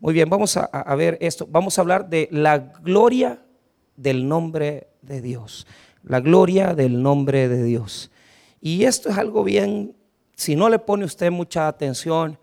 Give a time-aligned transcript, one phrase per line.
[0.00, 1.44] Muy bien, vamos a, ver esto.
[1.50, 3.42] Vamos a hablar de la gloria
[3.96, 5.66] del nombre de Dios.
[6.04, 8.12] La gloria del nombre de Dios.
[8.60, 9.96] Y esto es algo bien,
[10.36, 12.38] si no le pone usted mucha atención,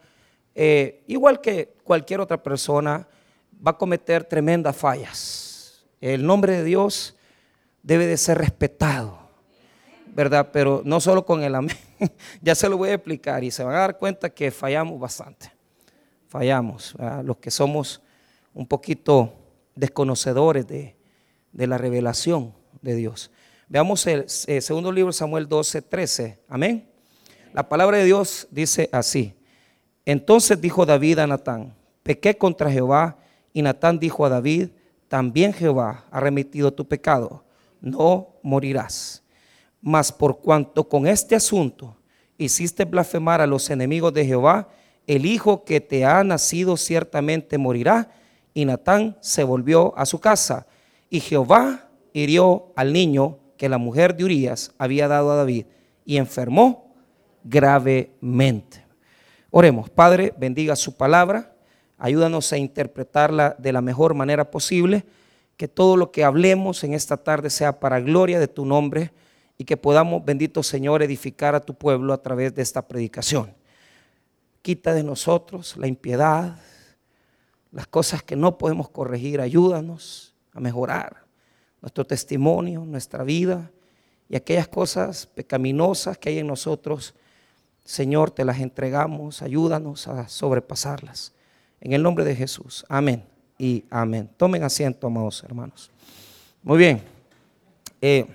[0.54, 3.08] eh, igual que cualquier otra persona,
[3.66, 5.86] va a cometer tremendas fallas.
[6.02, 7.16] El nombre de Dios
[7.82, 9.18] debe de ser respetado,
[10.08, 10.50] ¿verdad?
[10.52, 11.78] Pero no solo con el amén,
[12.42, 15.55] ya se lo voy a explicar y se van a dar cuenta que fallamos bastante
[16.36, 18.02] fallamos, los que somos
[18.54, 19.32] un poquito
[19.74, 20.98] desconocedores de,
[21.54, 23.32] la revelación de Dios.
[23.70, 26.40] Veamos el, segundo libro Samuel 12, 13.
[26.50, 26.90] Amén.
[27.54, 29.34] La palabra de Dios dice así.
[30.06, 33.18] Entonces dijo David a Natán, pequé contra Jehová,
[33.54, 34.72] y Natán dijo a David,
[35.08, 37.46] también Jehová ha remitido tu pecado,
[37.80, 39.24] no morirás.
[39.82, 41.96] Mas por cuanto con este asunto
[42.38, 44.68] hiciste blasfemar a los enemigos de Jehová,
[45.08, 48.12] el hijo que te ha nacido ciertamente morirá.
[48.54, 50.66] Y Natán se volvió a su casa.
[51.10, 55.66] Y Jehová hirió al niño que la mujer de Urías había dado a David
[56.06, 56.94] y enfermó
[57.44, 58.86] gravemente.
[59.52, 61.56] Oremos, Padre, bendiga su palabra,
[61.98, 65.06] ayúdanos a interpretarla de la mejor manera posible,
[65.56, 69.12] que todo lo que hablemos en esta tarde sea para gloria de tu nombre
[69.58, 73.54] y que podamos, bendito Señor, edificar a tu pueblo a través de esta predicación.
[74.66, 76.58] Quita de nosotros la impiedad,
[77.72, 79.40] las cosas que no podemos corregir.
[79.40, 81.24] Ayúdanos a mejorar
[81.84, 83.70] nuestro testimonio, nuestra vida
[84.28, 87.14] y aquellas cosas pecaminosas que hay en nosotros.
[87.84, 89.44] Señor, te las entregamos.
[89.44, 91.32] Ayúdanos a sobrepasarlas.
[91.80, 92.88] En el nombre de Jesús.
[92.90, 93.24] Amén
[93.60, 94.32] y amén.
[94.36, 95.92] Tomen asiento, amados hermanos.
[96.64, 97.04] Muy bien.
[98.02, 98.26] Eh,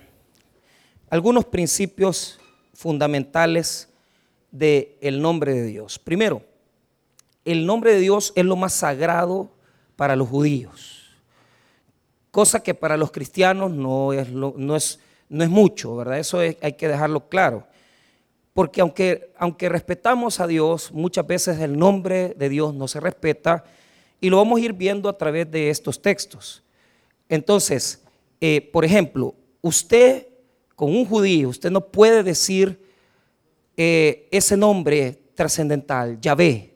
[1.09, 2.39] algunos principios
[2.73, 3.90] fundamentales
[4.51, 5.97] del nombre de Dios.
[5.97, 6.43] Primero,
[7.45, 9.49] el nombre de Dios es lo más sagrado
[9.95, 11.09] para los judíos,
[12.31, 16.19] cosa que para los cristianos no es, no es, no es mucho, ¿verdad?
[16.19, 17.67] Eso hay que dejarlo claro.
[18.53, 23.63] Porque aunque, aunque respetamos a Dios, muchas veces el nombre de Dios no se respeta
[24.19, 26.61] y lo vamos a ir viendo a través de estos textos.
[27.29, 28.03] Entonces,
[28.41, 30.27] eh, por ejemplo, usted
[30.75, 32.80] con un judío, usted no puede decir
[33.75, 36.73] eh, ese nombre trascendental, Yahvé,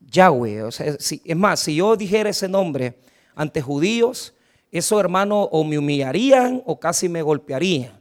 [0.00, 0.62] Yahweh.
[0.62, 2.94] O sea, es más, si yo dijera ese nombre
[3.34, 4.34] ante judíos,
[4.70, 8.00] esos hermanos o me humillarían o casi me golpearían,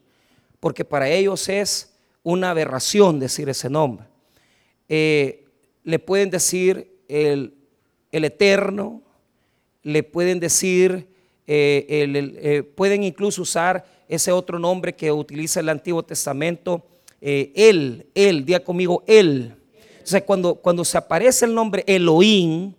[0.60, 1.94] porque para ellos es
[2.24, 4.08] una aberración decir ese nombre.
[4.88, 5.46] Eh,
[5.84, 7.54] le pueden decir el,
[8.12, 9.02] eterno,
[9.84, 11.08] le pueden decir,
[11.48, 16.86] eh, pueden incluso usar ese otro nombre que utiliza el Antiguo Testamento,
[17.22, 19.56] eh, él, él, día conmigo, él.
[19.94, 22.74] Entonces, cuando, cuando se aparece el nombre Elohim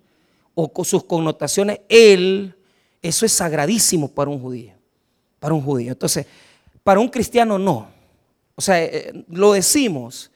[0.55, 2.55] o con sus connotaciones, él,
[3.01, 4.73] eso es sagradísimo para un judío.
[5.39, 5.93] Para un judío.
[5.93, 6.27] Entonces,
[6.83, 7.89] para un cristiano no.
[8.57, 10.31] O sea, eh, lo decimos.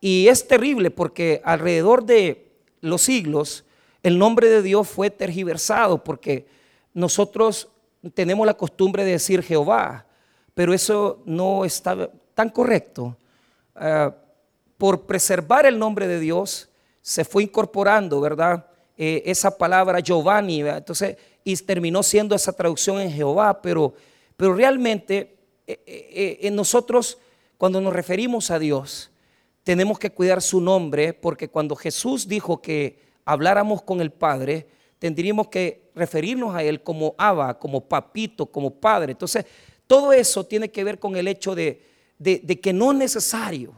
[0.00, 2.48] Y es terrible porque alrededor de
[2.80, 3.64] los siglos
[4.02, 6.46] el nombre de Dios fue tergiversado porque
[6.92, 7.68] nosotros
[8.14, 10.06] tenemos la costumbre de decir Jehová,
[10.54, 13.16] pero eso no está tan correcto
[13.80, 14.10] eh,
[14.76, 16.68] por preservar el nombre de Dios,
[17.00, 18.66] se fue incorporando, ¿verdad?
[18.96, 23.94] Eh, esa palabra Giovanni, entonces, y terminó siendo esa traducción en Jehová, pero,
[24.36, 27.18] pero realmente eh, en nosotros,
[27.56, 29.10] cuando nos referimos a Dios,
[29.64, 34.66] tenemos que cuidar su nombre, porque cuando Jesús dijo que habláramos con el Padre,
[34.98, 39.12] tendríamos que referirnos a Él como Abba, como papito, como Padre.
[39.12, 39.46] Entonces,
[39.86, 41.91] todo eso tiene que ver con el hecho de,
[42.22, 43.72] de, que no es necesario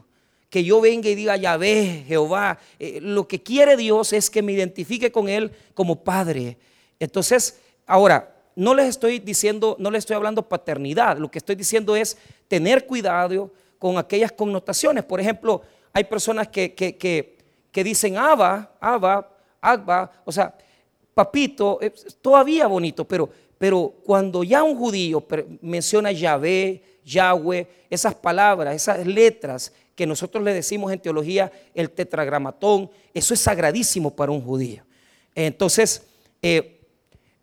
[0.51, 4.41] que yo venga y diga, ya ve, Jehová, eh, lo que quiere Dios es que
[4.41, 6.57] me identifique con Él como Padre.
[7.01, 11.97] Entonces, ahora, no les estoy diciendo, no les estoy hablando paternidad, lo que estoy diciendo
[11.97, 12.17] es
[12.47, 13.51] tener cuidado
[13.81, 15.03] con aquellas connotaciones.
[15.03, 15.63] Por ejemplo,
[15.93, 19.29] hay personas que, que, que, dicen Abba, Abba,
[19.61, 20.55] Abba, o sea,
[21.15, 21.81] papito,
[22.23, 25.27] todavía bonito, pero, pero cuando ya un judío
[25.63, 32.91] menciona Yahvé, Yahweh, esas palabras, esas letras que nosotros le decimos en teología el tetragramatón,
[33.13, 34.83] eso es sagradísimo para un judío.
[35.35, 36.03] Entonces,
[36.43, 36.81] eh,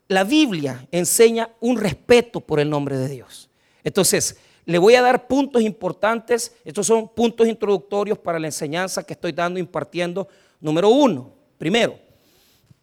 [0.08, 3.50] la Biblia enseña un respeto por el nombre de Dios.
[3.84, 6.56] Entonces, le voy a dar puntos importantes.
[6.66, 10.28] Estos son puntos introductorios para la enseñanza que estoy dando, impartiendo.
[10.60, 11.98] Número uno, primero,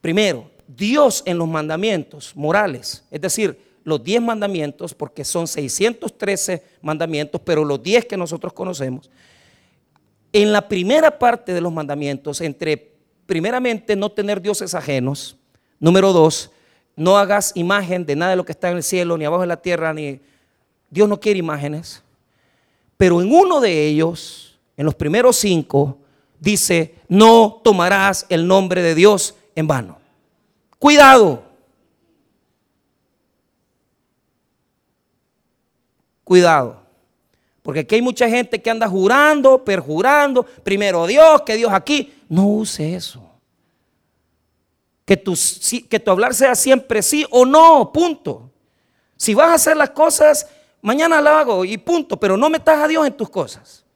[0.00, 7.40] primero, Dios en los mandamientos morales, es decir, los 10 mandamientos, porque son 613 mandamientos,
[7.44, 9.10] pero los 10 que nosotros conocemos,
[10.32, 12.92] en la primera parte de los mandamientos, entre
[13.26, 15.38] primeramente no tener dioses ajenos,
[15.80, 16.50] Número dos,
[16.96, 19.48] no hagas imagen de nada de lo que está en el cielo, ni abajo en
[19.48, 20.20] la tierra, ni...
[20.90, 22.02] Dios no quiere imágenes.
[22.96, 25.98] Pero en uno de ellos, en los primeros cinco,
[26.40, 29.98] dice, no tomarás el nombre de Dios en vano.
[30.78, 31.44] Cuidado.
[36.28, 36.82] Cuidado.
[37.62, 42.12] Porque aquí hay mucha gente que anda jurando, perjurando, primero Dios, que Dios aquí.
[42.28, 43.26] No use eso.
[45.06, 45.34] Que tu,
[45.88, 48.52] que tu hablar sea siempre sí o no, punto.
[49.16, 50.46] Si vas a hacer las cosas,
[50.82, 53.86] mañana lo hago y punto, pero no metas a Dios en tus cosas.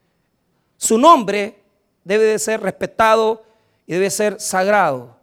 [0.78, 1.62] Su nombre
[2.02, 3.42] debe de ser respetado
[3.86, 5.18] y debe ser sagrado,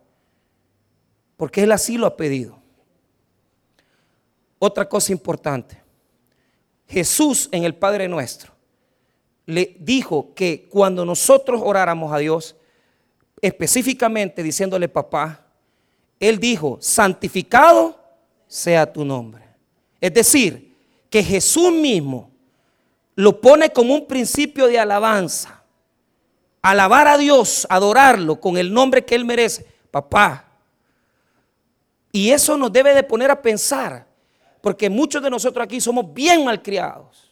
[1.37, 2.59] porque Él así lo ha pedido.
[4.59, 5.78] Otra cosa importante,
[6.89, 8.51] Jesús en el Padre nuestro
[9.45, 12.55] le dijo que cuando nosotros oráramos a Dios,
[13.41, 15.45] específicamente diciéndole papá,
[16.19, 17.97] Él dijo, santificado
[18.47, 19.43] sea tu nombre.
[20.01, 20.75] Es decir,
[21.09, 22.29] que Jesús mismo
[23.15, 25.59] lo pone como un principio de alabanza
[26.61, 30.45] alabar a Dios, adorarlo con el nombre que Él merece, papá.
[32.11, 34.07] Y eso nos debe de poner a pensar,
[34.61, 37.29] porque muchos de nosotros aquí somos bien malcriados.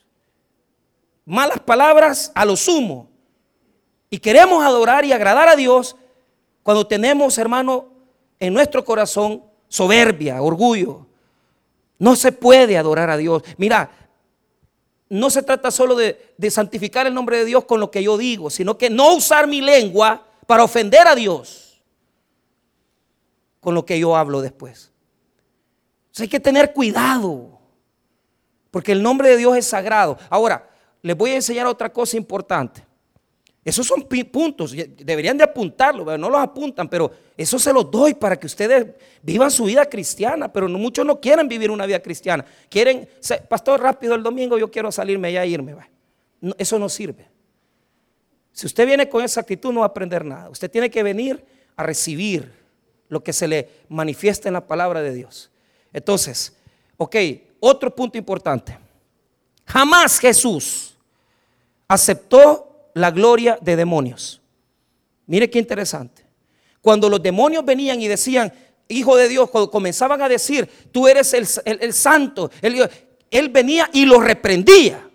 [1.25, 3.09] Malas palabras a lo sumo.
[4.09, 5.95] Y queremos adorar y agradar a Dios
[6.63, 7.89] cuando tenemos, hermano,
[8.39, 11.05] en nuestro corazón soberbia, orgullo.
[11.99, 13.43] No se puede adorar a Dios.
[13.57, 13.89] Mira,
[15.09, 18.49] no se trata solo de, santificar el nombre de Dios con lo que yo digo,
[18.49, 21.81] sino que no usar mi lengua para ofender a Dios
[23.59, 24.91] con lo que yo hablo después.
[26.19, 27.59] Hay que tener cuidado,
[28.71, 30.17] porque el nombre de Dios es sagrado.
[30.29, 30.69] Ahora,
[31.01, 32.85] les voy a enseñar otra cosa importante.
[33.67, 38.37] Esos son puntos, deberían de apuntarlo, no los apuntan, pero eso se los doy para
[38.39, 38.87] que ustedes
[39.21, 42.45] vivan su vida cristiana, pero muchos no quieren vivir una vida cristiana.
[42.69, 43.09] Quieren,
[43.49, 45.75] pastor, rápido el domingo yo quiero salirme ya e irme.
[46.57, 47.27] eso no sirve.
[48.53, 50.49] Si usted viene con esa actitud no va a aprender nada.
[50.49, 52.51] Usted tiene que venir a recibir
[53.09, 55.51] lo que se le manifiesta en la palabra de Dios.
[55.93, 56.53] Entonces,
[56.97, 57.15] ok,
[57.59, 58.77] otro punto importante.
[59.65, 60.95] Jamás Jesús
[61.87, 64.41] aceptó la gloria de demonios.
[65.25, 66.25] Mire qué interesante.
[66.81, 68.53] Cuando los demonios venían y decían,
[68.89, 74.23] Hijo de Dios, cuando comenzaban a decir, tú eres el, santo, él, venía y los
[74.23, 75.09] reprendía.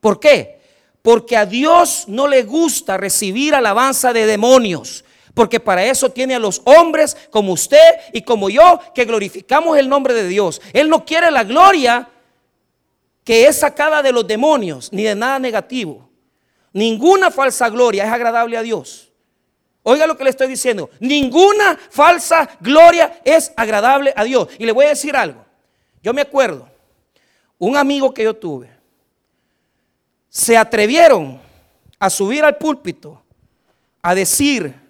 [0.00, 0.60] ¿Por qué?
[1.02, 5.04] Porque a Dios no le gusta recibir alabanza de demonios.
[5.34, 7.78] Porque para eso tiene a los hombres como usted
[8.12, 10.60] y como yo que glorificamos el nombre de Dios.
[10.72, 12.08] Él no quiere la gloria
[13.24, 16.08] que es sacada de los demonios ni de nada negativo.
[16.72, 19.10] Ninguna falsa gloria es agradable a Dios.
[19.84, 20.90] Oiga lo que le estoy diciendo.
[21.00, 24.48] Ninguna falsa gloria es agradable a Dios.
[24.58, 25.44] Y le voy a decir algo.
[26.02, 26.68] Yo me acuerdo,
[27.58, 28.70] un amigo que yo tuve,
[30.28, 31.40] se atrevieron
[31.98, 33.22] a subir al púlpito
[34.00, 34.81] a decir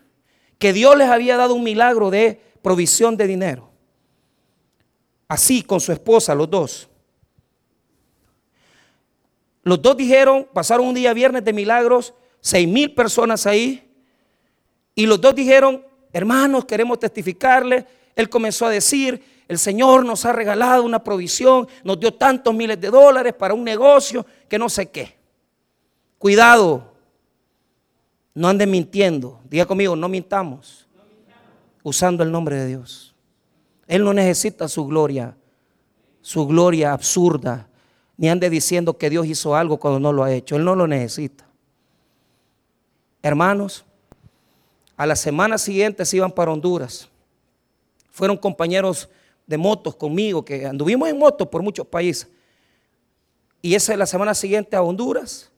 [0.62, 3.68] que Dios les había dado un milagro de provisión de dinero.
[5.26, 6.88] Así con su esposa, los dos.
[9.64, 13.92] Los dos dijeron, pasaron un día viernes de milagros, seis mil personas ahí.
[14.94, 17.84] Y los dos dijeron, hermanos, queremos testificarle.
[18.14, 22.80] Él comenzó a decir, el Señor nos ha regalado una provisión, nos dio tantos miles
[22.80, 25.16] de dólares para un negocio que no sé qué.
[26.18, 26.91] Cuidado,
[28.34, 29.40] no anden mintiendo.
[29.48, 30.86] Diga conmigo, no mintamos.
[31.82, 33.14] Usando el nombre de Dios.
[33.86, 35.36] Él no necesita su gloria,
[36.20, 37.68] su gloria absurda,
[38.16, 40.56] ni ande diciendo que Dios hizo algo cuando no lo ha hecho.
[40.56, 41.44] Él no lo necesita.
[43.20, 43.84] Hermanos,
[44.96, 47.08] a la semana siguiente se iban para Honduras.
[48.10, 49.08] Fueron compañeros
[49.46, 52.28] de motos conmigo, que anduvimos en motos por muchos países.
[53.60, 55.50] Y esa es la semana siguiente a Honduras.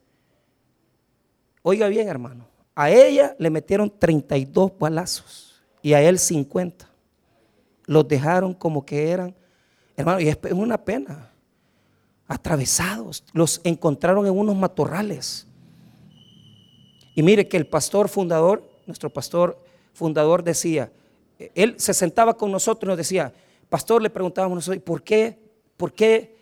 [1.62, 2.53] Oiga bien, hermano.
[2.74, 6.88] A ella le metieron 32 balazos y a él 50.
[7.86, 9.34] Los dejaron como que eran,
[9.96, 11.30] hermano, y es una pena
[12.26, 15.46] atravesados, los encontraron en unos matorrales.
[17.14, 19.62] Y mire que el pastor fundador, nuestro pastor
[19.92, 20.90] fundador decía,
[21.54, 23.32] él se sentaba con nosotros y nos decía,
[23.68, 25.38] pastor, le preguntábamos nosotros, ¿por qué?
[25.76, 26.33] ¿Por qué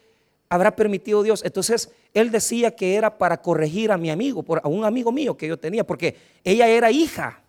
[0.52, 1.42] habrá permitido Dios?
[1.44, 5.48] Entonces, él decía que era para corregir a mi amigo, a un amigo mío que
[5.48, 7.42] yo tenía, porque ella era hija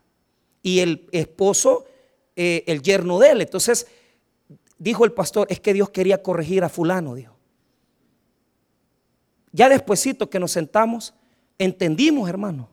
[0.62, 1.86] y el esposo,
[2.36, 3.42] eh, el yerno de él.
[3.42, 3.88] Entonces,
[4.78, 7.36] dijo el pastor, es que Dios quería corregir a fulano, dijo.
[9.52, 11.14] Ya despuesito que nos sentamos,
[11.60, 12.70] entendimos, hermano,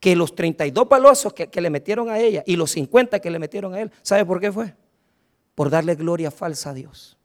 [0.00, 3.38] que los 32 palazos que, que, le metieron a ella y los 50 que le
[3.38, 4.74] metieron a él, ¿sabe por qué fue?
[5.54, 7.16] por darle gloria falsa a Dios.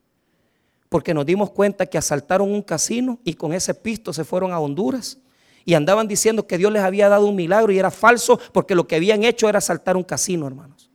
[0.90, 4.60] Porque nos dimos cuenta que asaltaron un casino y con ese pisto se fueron a
[4.60, 5.18] Honduras
[5.66, 8.88] y andaban diciendo que Dios les había dado un milagro y era falso porque lo
[8.88, 10.90] que habían hecho era asaltar un casino, hermanos.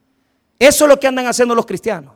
[0.58, 2.14] Eso es lo que andan haciendo los cristianos.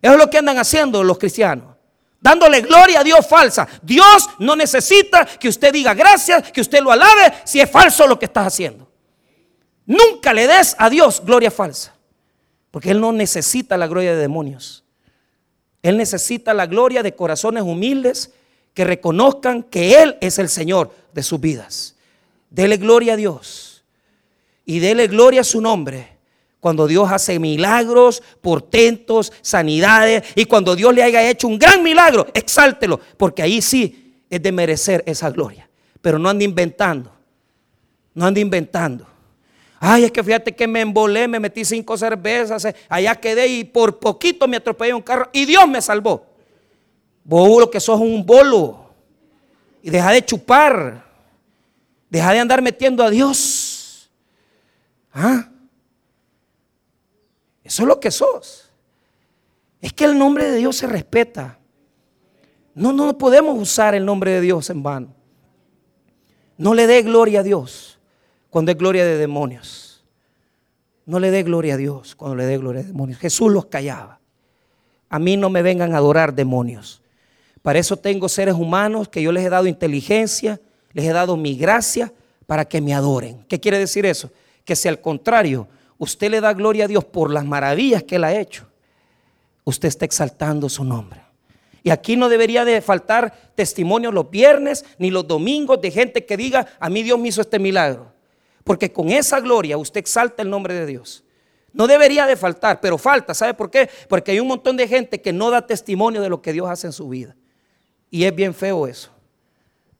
[0.00, 1.76] Eso es lo que andan haciendo los cristianos.
[2.18, 3.68] Dándole gloria a Dios falsa.
[3.82, 8.18] Dios no necesita que usted diga gracias, que usted lo alabe si es falso lo
[8.18, 8.90] que estás haciendo.
[9.84, 11.94] Nunca le des a Dios gloria falsa.
[12.70, 14.84] Porque Él no necesita la gloria de demonios.
[15.82, 18.32] Él necesita la gloria de corazones humildes
[18.74, 21.96] que reconozcan que Él es el Señor de sus vidas.
[22.50, 23.84] Dele gloria a Dios
[24.64, 26.18] y dele gloria a su nombre.
[26.60, 32.26] Cuando Dios hace milagros, portentos, sanidades y cuando Dios le haya hecho un gran milagro,
[32.34, 35.68] exáltelo, porque ahí sí es de merecer esa gloria.
[36.02, 37.10] Pero no ande inventando,
[38.14, 39.06] no ande inventando.
[39.82, 43.64] Ay, es que fíjate que me embolé, me metí cinco cervezas, eh, allá quedé y
[43.64, 46.26] por poquito me atropellé un carro y Dios me salvó.
[47.24, 48.90] Vos que sos un bolo.
[49.82, 51.02] Y deja de chupar.
[52.10, 54.10] Deja de andar metiendo a Dios.
[55.14, 55.48] ¿Ah?
[57.64, 58.68] Eso es lo que sos.
[59.80, 61.58] Es que el nombre de Dios se respeta.
[62.74, 65.14] No, no podemos usar el nombre de Dios en vano.
[66.58, 67.99] No le dé gloria a Dios
[68.50, 70.04] cuando es gloria de demonios.
[71.06, 73.18] No le dé gloria a Dios cuando le dé gloria a demonios.
[73.18, 74.20] Jesús los callaba.
[75.08, 77.02] A mí no me vengan a adorar demonios.
[77.62, 80.60] Para eso tengo seres humanos que yo les he dado inteligencia,
[80.92, 82.12] les he dado mi gracia
[82.46, 83.44] para que me adoren.
[83.48, 84.30] ¿Qué quiere decir eso?
[84.64, 88.24] Que si al contrario usted le da gloria a Dios por las maravillas que Él
[88.24, 88.66] ha hecho,
[89.64, 91.20] usted está exaltando su nombre.
[91.82, 96.36] Y aquí no debería de faltar testimonio los viernes ni los domingos de gente que
[96.36, 98.12] diga, a mí Dios me hizo este milagro.
[98.70, 101.24] Porque con esa gloria usted exalta el nombre de Dios.
[101.72, 103.34] No debería de faltar, pero falta.
[103.34, 103.90] ¿Sabe por qué?
[104.08, 106.86] Porque hay un montón de gente que no da testimonio de lo que Dios hace
[106.86, 107.34] en su vida.
[108.12, 109.10] Y es bien feo eso.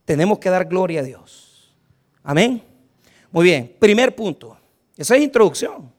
[0.04, 1.74] Tenemos que dar gloria a Dios.
[2.22, 2.62] Amén.
[3.32, 4.56] Muy bien, primer punto.
[4.96, 5.92] Esa es introducción.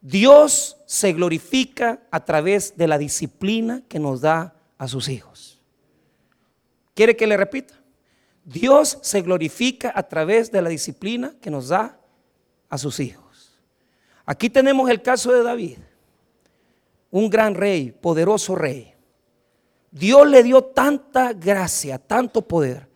[0.00, 5.60] Dios se glorifica a través de la disciplina que nos da a sus hijos.
[6.94, 7.77] ¿Quiere que le repita?
[8.48, 12.00] Dios se glorifica a través de la disciplina que nos da
[12.70, 13.58] a sus hijos.
[14.24, 15.76] Aquí tenemos el caso de David,
[17.10, 18.94] un gran rey, poderoso rey.
[19.90, 22.88] Dios le dio tanta gracia, tanto poder,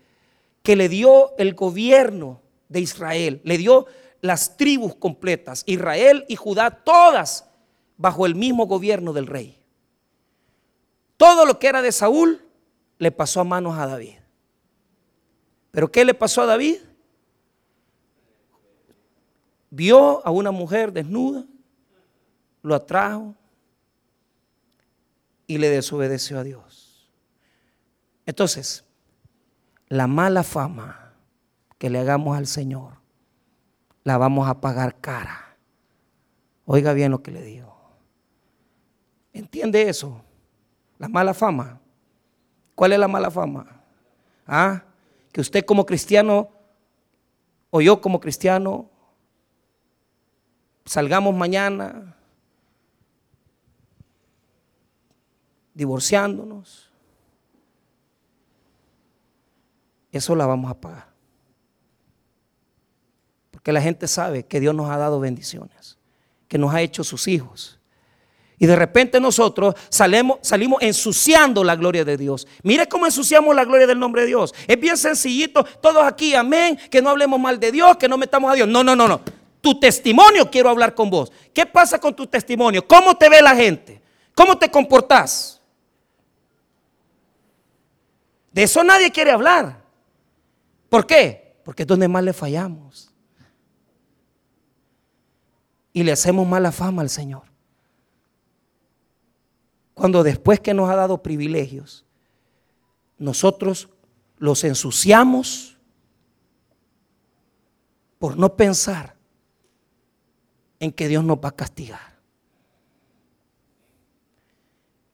[0.62, 2.40] que le dio el gobierno
[2.70, 3.84] de Israel, le dio
[4.22, 7.46] las tribus completas, Israel y Judá, todas
[7.98, 9.58] bajo el mismo gobierno del rey.
[11.18, 12.42] Todo lo que era de Saúl
[12.96, 14.21] le pasó a manos a David.
[15.72, 16.76] Pero ¿qué le pasó a David?
[19.70, 21.46] Vio a una mujer desnuda,
[22.62, 23.34] lo atrajo
[25.46, 27.10] y le desobedeció a Dios.
[28.26, 28.84] Entonces,
[29.88, 31.14] la mala fama
[31.78, 32.98] que le hagamos al Señor,
[34.04, 35.56] la vamos a pagar cara.
[36.66, 37.74] Oiga bien lo que le digo.
[39.32, 40.22] ¿Entiende eso?
[40.98, 41.80] La mala fama.
[42.74, 43.66] ¿Cuál es la mala fama?
[44.46, 44.82] ¿Ah?
[45.32, 46.50] Que usted como cristiano
[47.70, 48.90] o yo como cristiano
[50.84, 52.16] salgamos mañana
[55.74, 56.90] divorciándonos.
[60.10, 61.12] Eso la vamos a pagar.
[63.50, 65.98] Porque la gente sabe que Dios nos ha dado bendiciones,
[66.48, 67.80] que nos ha hecho sus hijos
[68.62, 72.46] y de repente nosotros salimos, salimos ensuciando la gloria de Dios.
[72.62, 74.54] Mire cómo ensuciamos la gloria del nombre de Dios.
[74.68, 78.52] Es bien sencillito, todos aquí, amén, que no hablemos mal de Dios, que no metamos
[78.52, 78.68] a Dios.
[78.68, 79.20] No, no, no, no.
[79.60, 81.32] Tu testimonio quiero hablar con vos.
[81.52, 82.86] ¿Qué pasa con tu testimonio?
[82.86, 84.00] ¿Cómo te ve la gente?
[84.32, 85.60] ¿Cómo te comportás?
[88.52, 89.82] De eso nadie quiere hablar.
[90.88, 91.56] ¿Por qué?
[91.64, 93.10] Porque es donde más le fallamos.
[95.92, 97.51] Y le hacemos mala fama al Señor.
[99.94, 102.04] Cuando después que nos ha dado privilegios,
[103.18, 103.88] nosotros
[104.38, 105.78] los ensuciamos
[108.18, 109.16] por no pensar
[110.80, 112.12] en que Dios nos va a castigar.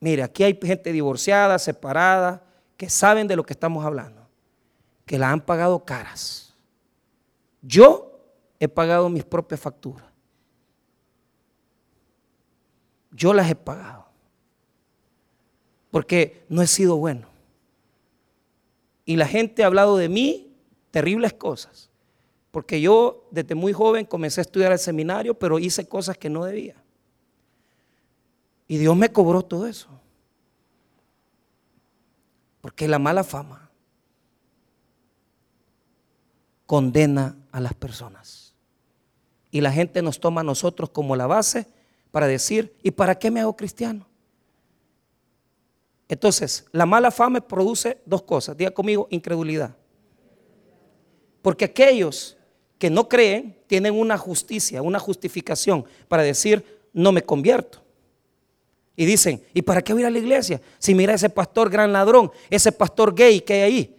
[0.00, 2.44] Mire, aquí hay gente divorciada, separada,
[2.76, 4.28] que saben de lo que estamos hablando,
[5.04, 6.54] que la han pagado caras.
[7.61, 8.20] Yo
[8.61, 10.06] he pagado mis propias facturas.
[13.11, 14.08] Yo las he pagado
[15.90, 17.28] porque no he sido bueno.
[19.04, 20.52] Y la gente ha hablado de mí
[20.90, 21.90] terribles cosas,
[22.50, 26.45] porque yo desde muy joven comencé a estudiar el seminario, pero hice cosas que no
[26.45, 26.76] debía.
[28.66, 29.88] Y Dios me cobró todo eso.
[32.61, 33.71] Porque la mala fama
[36.66, 38.54] condena a las personas.
[39.50, 41.66] Y la gente nos toma a nosotros como la base
[42.11, 44.07] para decir, ¿y para qué me hago cristiano?
[46.09, 48.57] Entonces, la mala fama produce dos cosas.
[48.57, 49.77] Diga conmigo, incredulidad.
[51.43, 52.37] Porque aquellos
[52.79, 57.83] que no creen tienen una justicia, una justificación para decir, no me convierto.
[58.97, 60.61] Y dicen, ¿y para qué voy a ir a la iglesia?
[60.79, 63.97] Si mira ese pastor gran ladrón, ese pastor gay que hay ahí.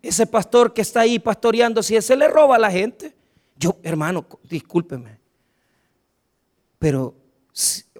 [0.00, 3.14] Ese pastor que está ahí pastoreando, si ese le roba a la gente.
[3.56, 5.18] Yo, hermano, discúlpeme.
[6.78, 7.14] Pero,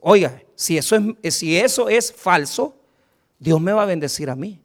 [0.02, 2.74] oiga, si eso es, si eso es falso,
[3.38, 4.60] Dios me va a bendecir a mí.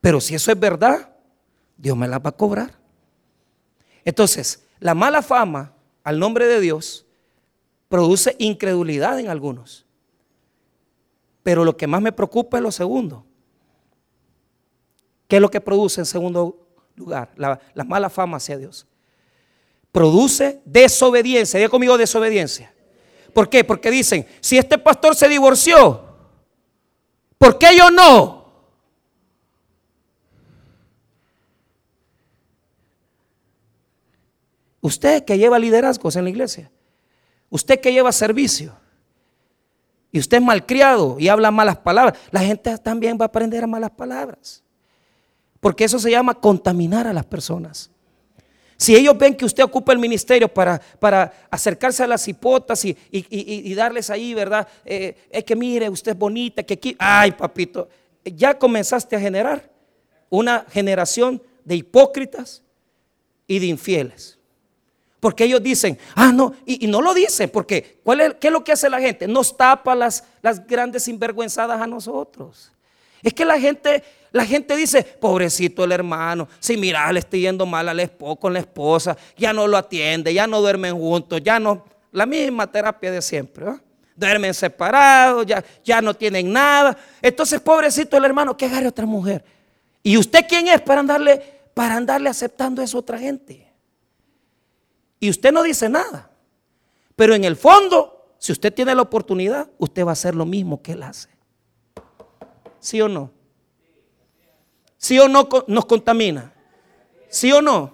[0.00, 1.14] Pero si eso es verdad,
[1.76, 2.78] Dios me la va a cobrar.
[4.04, 7.06] Entonces, la mala fama al nombre de Dios
[7.88, 9.86] produce incredulidad en algunos.
[11.42, 13.24] Pero lo que más me preocupa es lo segundo.
[15.28, 17.30] ¿Qué es lo que produce en segundo lugar?
[17.36, 18.86] La, mala fama hacia Dios.
[19.92, 21.58] Produce desobediencia.
[21.58, 22.73] Diga conmigo desobediencia.
[23.34, 23.64] ¿Por qué?
[23.64, 26.02] Porque dicen, si este pastor se divorció,
[27.36, 28.44] ¿por qué yo no?
[34.80, 36.70] Usted que lleva liderazgos en la iglesia,
[37.50, 38.76] usted que lleva servicio,
[40.14, 43.66] y usted es malcriado y habla malas palabras, la gente también va a aprender a
[43.66, 44.62] malas palabras.
[45.58, 47.90] Porque eso se llama contaminar a las personas.
[48.76, 53.74] Si ellos ven que usted ocupa el ministerio para, para acercarse a las hipotas y,
[53.74, 54.66] darles ahí, ¿verdad?
[54.84, 57.88] Eh, es que mire, usted es bonita, que aquí, ay papito,
[58.24, 59.70] ya comenzaste a generar
[60.28, 62.62] una generación de hipócritas
[63.46, 64.38] y de infieles.
[65.20, 68.62] Porque ellos dicen, ah, no, y, no lo dicen, porque ¿cuál es, ¿qué es lo
[68.62, 69.26] que hace la gente?
[69.26, 72.72] Nos tapa las, las grandes sinvergüenzadas a nosotros.
[73.22, 74.02] Es que la gente,
[74.34, 78.52] la gente dice, pobrecito el hermano, si mira, le estoy yendo mal al esposo, con
[78.52, 83.12] la esposa, ya no lo atiende, ya no duermen juntos, ya no, la misma terapia
[83.12, 83.64] de siempre,
[84.16, 86.98] duermen separados, ya, ya no tienen nada.
[87.22, 89.44] Entonces, pobrecito el hermano, que agarre otra mujer.
[90.02, 91.40] ¿Y usted quién es para andarle,
[91.72, 93.72] para andarle aceptando eso a otra gente?
[95.20, 96.28] Y usted no dice nada.
[97.14, 100.82] Pero en el fondo, si usted tiene la oportunidad, usted va a hacer lo mismo
[100.82, 101.28] que él hace.
[102.80, 103.30] ¿Sí o no?
[105.04, 106.50] ¿Sí o no nos contamina?
[107.28, 107.92] ¿Sí o no?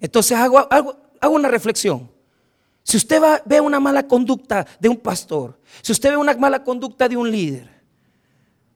[0.00, 0.96] Entonces hago, hago,
[1.30, 2.10] una reflexión.
[2.82, 7.08] Si usted ve una mala conducta de un pastor, si usted ve una mala conducta
[7.08, 7.70] de un líder,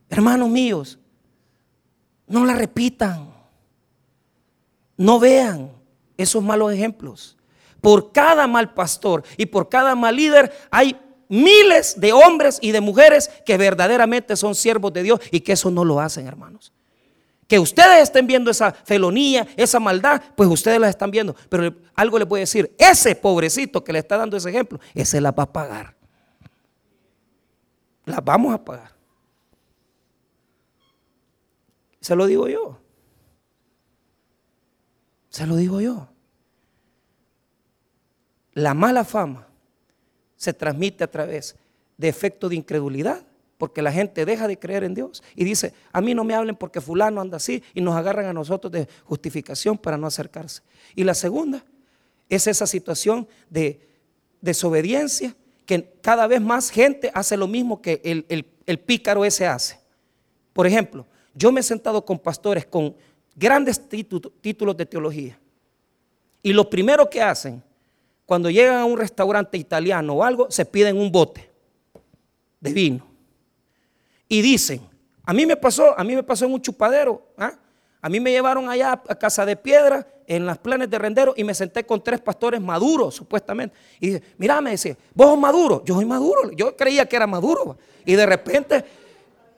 [0.08, 1.00] hermanos míos,
[2.28, 3.28] no la repitan.
[4.96, 5.72] No vean
[6.16, 7.36] esos malos ejemplos.
[7.80, 10.96] Por cada mal pastor y por cada mal líder hay
[11.28, 15.70] miles de hombres y de mujeres que verdaderamente son siervos de Dios y que eso
[15.70, 16.72] no lo hacen, hermanos.
[17.46, 21.34] Que ustedes estén viendo esa felonía, esa maldad, pues ustedes la están viendo.
[21.48, 25.32] Pero algo le puede decir, ese pobrecito que le está dando ese ejemplo, ese la
[25.32, 25.96] va a pagar.
[28.04, 28.92] La vamos a pagar.
[32.00, 32.78] Se lo digo yo.
[35.30, 36.08] Se lo digo yo.
[38.52, 39.47] La mala fama
[40.38, 41.54] se transmite a través
[41.98, 43.22] de efecto de incredulidad,
[43.58, 46.56] porque la gente deja de creer en Dios y dice, a mí no me hablen
[46.56, 50.62] porque fulano anda así y nos agarran a nosotros de justificación para no acercarse.
[50.94, 51.62] Y la segunda
[52.30, 53.80] es esa situación de
[54.40, 55.34] desobediencia
[55.66, 58.24] que cada vez más gente hace lo mismo que el,
[58.64, 59.78] el pícaro ese hace.
[60.52, 62.94] Por ejemplo, yo me he sentado con pastores con
[63.34, 65.38] grandes títulos de teología.
[66.42, 67.62] Y lo primero que hacen,
[68.28, 71.50] cuando llegan a un restaurante italiano o algo, se piden un bote
[72.60, 73.06] de vino.
[74.28, 74.82] Y dicen,
[75.24, 77.22] a mí me pasó, a mí me pasó en un chupadero.
[77.38, 77.54] ¿ah?
[78.02, 81.42] A mí me llevaron allá a Casa de Piedra, en las planes de rendero, y
[81.42, 83.74] me senté con tres pastores maduros, supuestamente.
[83.98, 85.82] Y dice, mira, me decía, vos sos maduro.
[85.86, 86.50] Yo soy maduro.
[86.52, 87.78] Yo creía que era maduro.
[88.04, 88.84] Y de repente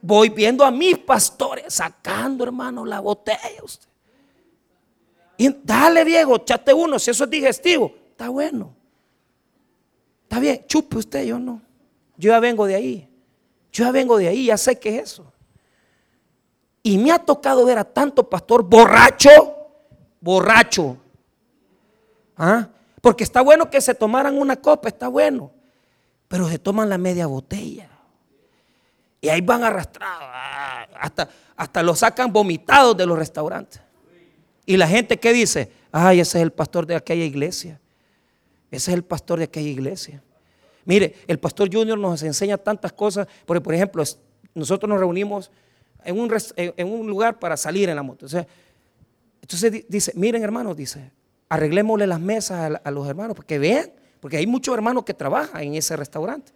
[0.01, 3.41] voy viendo a mis pastores sacando, hermano, la botella.
[5.37, 7.99] Y dale, Diego, chate uno, si eso es digestivo.
[8.21, 8.75] Está bueno.
[10.25, 11.63] Está bien, chupe usted, yo no.
[12.19, 13.09] Yo ya vengo de ahí.
[13.73, 15.33] Yo ya vengo de ahí, ya sé qué es eso.
[16.83, 19.31] Y me ha tocado ver a tanto pastor borracho,
[20.21, 20.99] borracho.
[22.37, 22.69] ¿Ah?
[23.01, 25.51] Porque está bueno que se tomaran una copa, está bueno.
[26.29, 27.89] Pero se toman la media botella.
[29.23, 30.29] Y ahí van arrastrados.
[30.31, 33.81] Ah, hasta, hasta lo sacan vomitados de los restaurantes.
[34.67, 37.81] Y la gente que dice, ay, ese es el pastor de aquella iglesia.
[38.71, 40.23] Ese es el pastor de aquella iglesia.
[40.85, 44.03] Mire, el pastor Junior nos enseña tantas cosas, porque por ejemplo,
[44.55, 45.51] nosotros nos reunimos
[46.05, 48.27] en un, lugar para salir en la moto.
[49.43, 51.13] entonces dice, miren hermanos, dice,
[51.49, 55.75] arreglémosle las mesas a, los hermanos, porque vean, porque hay muchos hermanos que trabajan en
[55.75, 56.53] ese restaurante.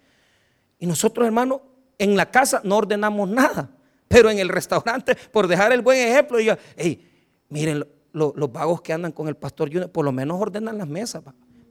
[0.79, 1.61] Y nosotros hermanos,
[1.97, 3.69] en la casa no ordenamos nada,
[4.07, 7.07] pero en el restaurante, por dejar el buen ejemplo, diga, hey,
[7.49, 11.21] miren, los vagos que andan con el pastor Junior, por lo menos ordenan las mesas.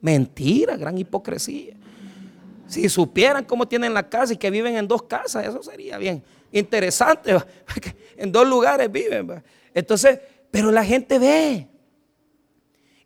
[0.04, 1.74] Mentira, gran hipocresía.
[2.66, 6.22] Si supieran cómo tienen la casa y que viven en dos casas, eso sería bien
[6.52, 7.34] interesante.
[8.16, 9.42] En dos lugares viven.
[9.72, 11.66] Entonces, pero la gente ve.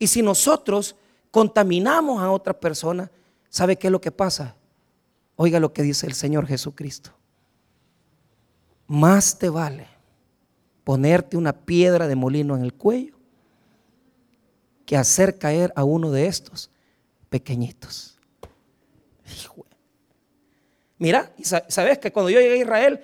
[0.00, 0.96] Y si nosotros
[1.30, 3.11] contaminamos a otras personas,
[3.48, 4.56] ¿sabe qué es lo que pasa?
[5.37, 7.12] Oiga lo que dice el Señor Jesucristo.
[8.88, 9.87] Más te vale
[10.82, 13.14] ponerte una piedra de molino en el cuello
[14.84, 16.72] que hacer caer a uno de estos
[17.28, 18.18] pequeñitos.
[20.98, 21.30] Mira,
[21.68, 23.00] sabes que cuando yo llegué a Israel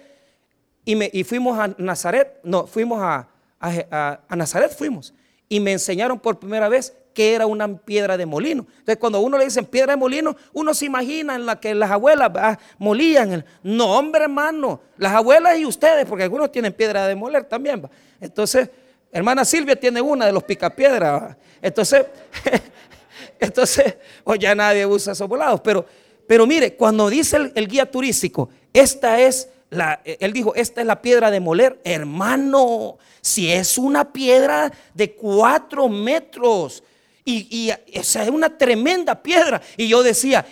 [0.85, 3.29] y, me, fuimos a Nazaret, no, fuimos a,
[3.61, 5.15] a, Nazaret, fuimos,
[5.49, 8.67] y me enseñaron por primera vez que era una piedra de molino.
[8.71, 11.91] Entonces, cuando uno le dicen piedra de molino, uno se imagina en la que las
[11.93, 13.45] abuelas molían.
[13.63, 17.89] No, hombre, hermano, las abuelas y ustedes, porque algunos tienen piedra de moler también.
[18.21, 18.69] Entonces,
[19.13, 21.37] hermana Silvia tiene una de los picapiedras.
[21.63, 22.05] Entonces,
[23.41, 25.87] entonces, o ya nadie usa esos volados, pero
[26.27, 31.03] pero mire, cuando dice el, guía turístico, esta es la, él dijo, esta es la
[31.03, 31.81] piedra de moler.
[31.85, 36.83] Hermano, si es una piedra de cuatro metros
[37.25, 39.61] y, esa es una tremenda piedra.
[39.77, 40.47] Y yo decía,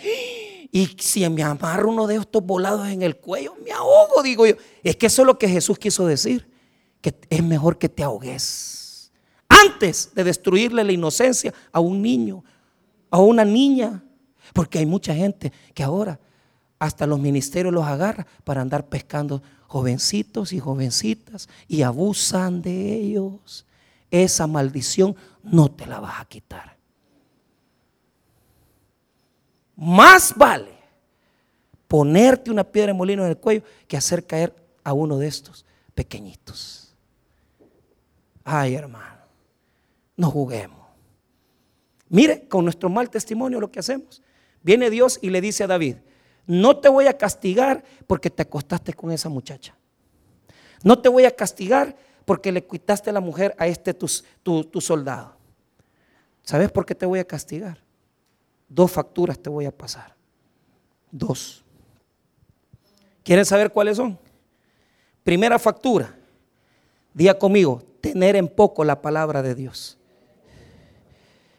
[0.71, 4.55] y si me amarro uno de estos volados en el cuello, me ahogo, digo yo.
[4.83, 6.47] Es que eso es lo que Jesús quiso decir,
[7.01, 8.83] que es mejor que te ahogues
[9.47, 12.43] antes de destruirle la inocencia a un niño,
[13.13, 14.03] a una niña.
[14.53, 16.19] Porque hay mucha gente que ahora
[16.79, 23.65] hasta los ministerios los agarra para andar pescando jovencitos y jovencitas y abusan de ellos.
[24.11, 26.75] Esa maldición no te la vas a quitar.
[29.75, 30.73] Más vale
[31.87, 35.65] ponerte una piedra de molino en el cuello que hacer caer a uno de estos
[35.93, 36.95] pequeñitos.
[38.43, 39.21] Ay, hermano,
[40.17, 40.82] no juguemos.
[42.13, 44.21] Mire, con nuestro mal testimonio lo que hacemos.
[44.61, 45.95] Viene Dios y le dice a David,
[46.45, 49.75] no te voy a castigar porque te acostaste con esa muchacha.
[50.83, 54.07] No te voy a castigar porque le quitaste la mujer a este tu,
[54.79, 55.35] soldado.
[56.43, 57.79] ¿Sabes por qué te voy a castigar?
[58.69, 60.13] Dos facturas te voy a pasar.
[61.09, 61.65] Dos.
[63.23, 64.19] ¿Quieren saber cuáles son?
[65.23, 66.15] Primera factura.
[67.11, 69.97] Día conmigo, tener en poco la palabra de Dios.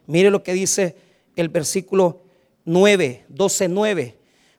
[0.06, 0.96] Mire lo que dice
[1.36, 2.22] el versículo
[2.64, 4.18] 9, 12, 9.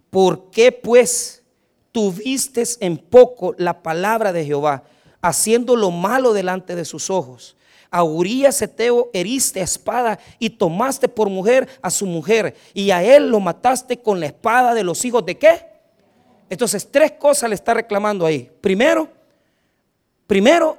[0.10, 1.44] ¿Por qué pues
[1.92, 4.84] tuviste en poco la palabra de Jehová,
[5.22, 7.56] haciendo lo malo delante de sus ojos?
[7.92, 13.30] A Urias Eteo heriste espada y tomaste por mujer a su mujer y a él
[13.30, 15.66] lo mataste con la espada de los hijos de qué?
[16.50, 18.52] Entonces tres cosas le está reclamando ahí.
[18.62, 19.10] Primero,
[20.28, 20.78] primero,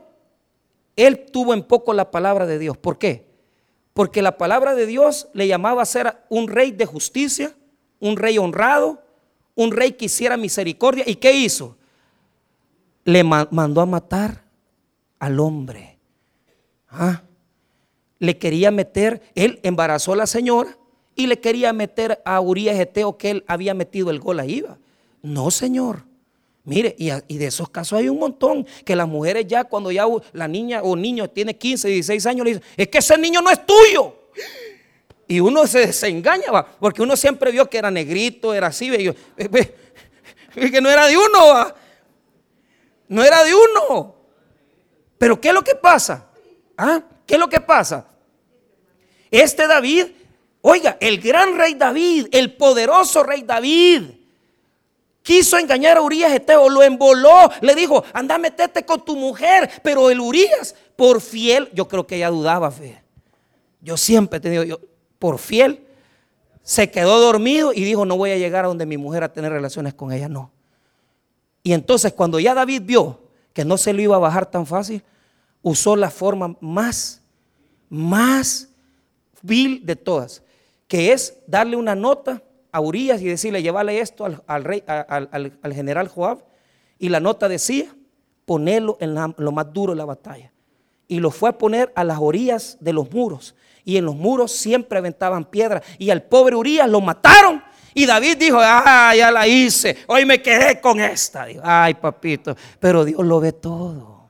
[0.94, 2.76] él tuvo en poco la palabra de Dios.
[2.76, 3.25] ¿Por qué?
[3.96, 7.56] Porque la palabra de Dios le llamaba a ser un rey de justicia,
[7.98, 9.02] un rey honrado,
[9.54, 11.02] un rey que hiciera misericordia.
[11.06, 11.78] ¿Y qué hizo?
[13.04, 14.44] Le mandó a matar
[15.18, 15.98] al hombre.
[16.90, 17.22] ¿Ah?
[18.18, 20.76] Le quería meter, él embarazó a la señora
[21.14, 24.62] y le quería meter a Urias Eteo que él había metido el gol ahí.
[25.22, 26.02] No, señor.
[26.66, 30.48] Mire, y, de esos casos hay un montón, que las mujeres ya cuando ya la
[30.48, 33.64] niña o niño tiene 15, 16 años, le dicen, es que ese niño no es
[33.64, 34.16] tuyo.
[35.28, 36.46] Y uno se desengaña,
[36.80, 38.90] porque uno siempre vio que era negrito, era así,
[40.56, 41.72] y que no era de uno,
[43.08, 44.16] no era de uno.
[45.18, 46.26] Pero ¿qué es lo que pasa?
[46.76, 47.00] ¿Ah?
[47.24, 48.08] ¿Qué es lo que pasa?
[49.30, 50.06] Este David,
[50.62, 54.15] oiga, el gran rey David, el poderoso rey David,
[55.26, 59.68] Quiso engañar a Urias Eteo, lo emboló, le dijo, anda, metete con tu mujer.
[59.82, 63.02] Pero el Urias, por fiel, yo creo que ella dudaba, fe.
[63.80, 64.78] Yo siempre he tenido, yo,
[65.18, 65.84] por fiel,
[66.62, 69.50] se quedó dormido y dijo, no voy a llegar a donde mi mujer a tener
[69.50, 70.52] relaciones con ella, no.
[71.64, 73.18] Y entonces cuando ya David vio
[73.52, 75.02] que no se lo iba a bajar tan fácil,
[75.60, 77.20] usó la forma más,
[77.88, 78.68] más
[79.42, 80.44] vil de todas,
[80.86, 82.40] que es darle una nota
[82.76, 86.44] a Urias y decirle, llévale esto al, rey, al, general Joab.
[86.98, 87.86] Y la nota decía,
[88.44, 90.52] ponelo en lo más duro de la batalla.
[91.08, 93.54] y lo fue a poner a las orillas de los muros.
[93.82, 95.82] Y en los muros siempre aventaban piedra.
[95.96, 97.62] Y al pobre Urias lo mataron.
[97.94, 99.96] Y David dijo, ah, ya la hice.
[100.08, 101.46] Hoy me quedé con esta.
[101.62, 102.54] Ay, papito.
[102.78, 104.28] Pero Dios lo ve todo.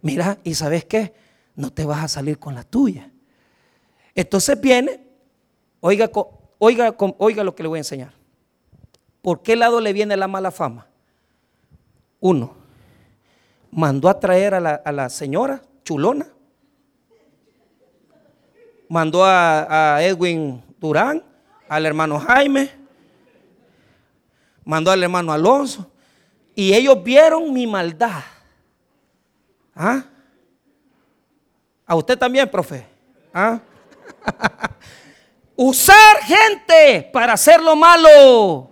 [0.00, 1.12] Mira, ¿y sabes qué?
[1.56, 3.10] No te vas a salir con la tuya.
[4.14, 4.98] Entonces viene,
[5.80, 6.10] oiga,
[6.58, 8.12] oiga, oiga lo que le voy a enseñar.
[9.22, 10.86] ¿Por qué lado le viene la mala fama?
[12.20, 12.54] Uno,
[13.70, 16.26] mandó a traer a la, señora chulona,
[18.88, 21.22] mandó a, Edwin Durán,
[21.68, 22.70] al hermano Jaime,
[24.64, 25.90] mandó al hermano Alonso,
[26.54, 28.22] y ellos vieron mi maldad.
[29.74, 30.04] ¿Ah?
[31.84, 32.86] A usted también, profe.
[33.34, 33.60] ¿Ah?
[35.56, 38.70] Usar gente para hacer lo malo.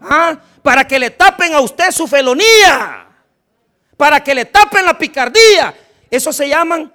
[0.00, 0.38] ¿Ah?
[0.62, 3.08] Para que le tapen a usted su felonía.
[3.96, 5.74] Para que le tapen la picardía.
[6.10, 6.92] Eso se llaman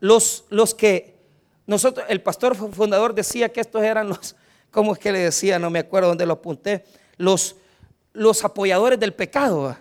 [0.00, 1.14] los, los que
[1.66, 4.36] nosotros, el pastor fundador decía que estos eran los,
[4.70, 5.58] ¿cómo es que le decía?
[5.58, 6.84] No me acuerdo dónde lo apunté.
[7.16, 7.56] Los,
[8.12, 9.76] los apoyadores del pecado.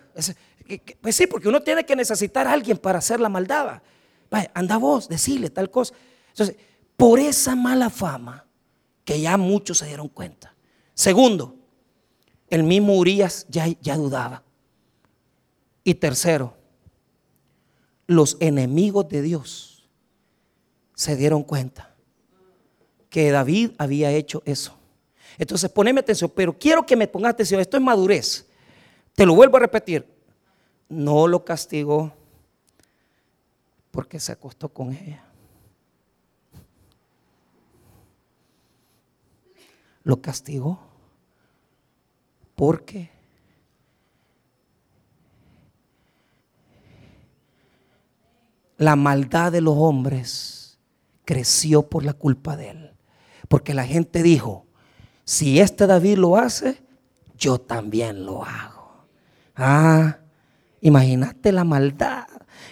[1.02, 3.82] Pues sí, porque uno tiene que necesitar a alguien para hacer la maldad.
[4.54, 5.94] anda vos, decile tal cosa.
[6.30, 6.56] Entonces,
[7.04, 8.46] por esa mala fama
[9.04, 10.56] que ya muchos se dieron cuenta.
[10.94, 11.58] Segundo,
[12.50, 14.42] el mismo Urias ya, ya dudaba.
[15.84, 16.56] Y tercero,
[18.08, 19.90] los enemigos de Dios
[20.96, 21.94] se dieron cuenta
[23.10, 24.74] que David había hecho eso.
[25.38, 28.48] Entonces, poneme atención, pero quiero que me pongas atención, esto es madurez.
[29.14, 30.08] Te lo vuelvo a repetir.
[30.88, 32.14] No lo castigó
[33.92, 35.33] porque se acostó con ella.
[40.04, 40.80] Lo castigó.
[42.56, 43.10] Porque
[48.78, 50.78] la maldad de los hombres
[51.26, 52.92] creció por la culpa de él.
[53.48, 54.66] Porque la gente dijo,
[55.26, 56.82] si este David lo hace,
[57.38, 59.06] yo también lo hago.
[59.56, 60.18] Ah,
[60.82, 62.26] imagínate la maldad.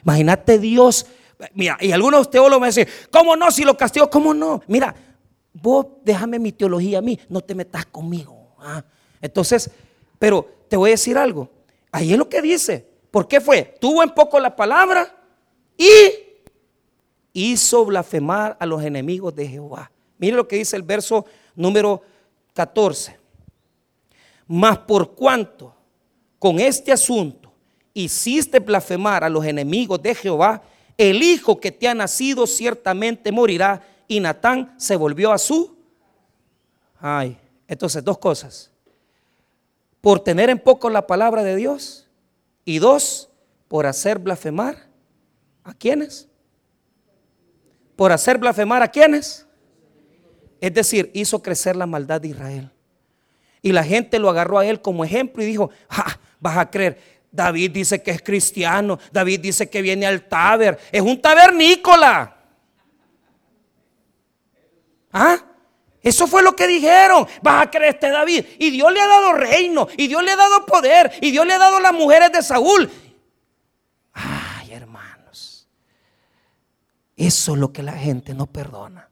[0.04, 1.06] Imagínate Dios.
[1.54, 3.52] Mira, y algunos teólogos me dicen, ¿cómo no?
[3.52, 4.62] Si lo castigó, ¿cómo no?
[4.68, 4.94] Mira,
[5.54, 8.56] vos déjame mi teología a mí, no te metas conmigo.
[8.60, 8.84] ¿ah?
[9.22, 9.70] Entonces,
[10.18, 11.50] pero te voy a decir algo.
[11.92, 12.88] Ahí es lo que dice.
[13.10, 13.76] ¿Por qué fue?
[13.80, 15.14] Tuvo en poco la palabra
[15.78, 15.90] y
[17.34, 19.92] hizo blasfemar a los enemigos de Jehová.
[20.18, 22.02] Mire lo que dice el verso número
[22.54, 23.20] 14.
[24.48, 25.76] Mas por cuanto
[26.40, 27.52] con este asunto
[27.94, 30.62] hiciste blasfemar a los enemigos de Jehová,
[30.98, 35.74] el hijo que te ha nacido ciertamente morirá y Natán se volvió a su.
[37.00, 38.70] Ay, entonces dos cosas.
[40.02, 42.10] Por tener en poco la palabra de Dios
[42.66, 43.30] y dos,
[43.70, 44.90] por hacer blasfemar
[45.64, 46.28] a quienes.
[47.96, 49.48] Por hacer blasfemar a quienes.
[50.60, 52.70] Es decir, hizo crecer la maldad de Israel.
[53.62, 55.70] Y la gente lo agarró a él como ejemplo y dijo,
[56.42, 57.00] vas a creer,
[57.32, 62.41] David dice que es cristiano, David dice que viene al taber, es un tabernícola.
[65.12, 65.38] ¿Ah?
[66.02, 67.28] Eso fue lo que dijeron.
[67.44, 68.46] Vas a creer este David.
[68.58, 69.88] Y Dios le ha dado reino.
[69.98, 71.12] Y Dios le ha dado poder.
[71.22, 72.90] Y Dios le ha dado las mujeres de Saúl.
[74.14, 75.68] Ay, hermanos.
[77.16, 79.10] Eso es lo que la gente no perdona.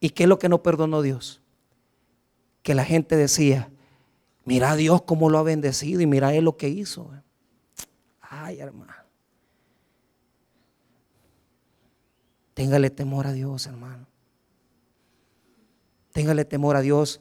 [0.00, 1.40] ¿Y qué es lo que no perdonó Dios?
[2.62, 3.70] Que la gente decía,
[4.44, 7.10] mira Dios cómo lo ha bendecido y mira Él lo que hizo.
[8.20, 9.05] Ay, hermano.
[12.56, 14.06] Téngale temor a Dios, hermano.
[16.14, 17.20] Téngale temor a Dios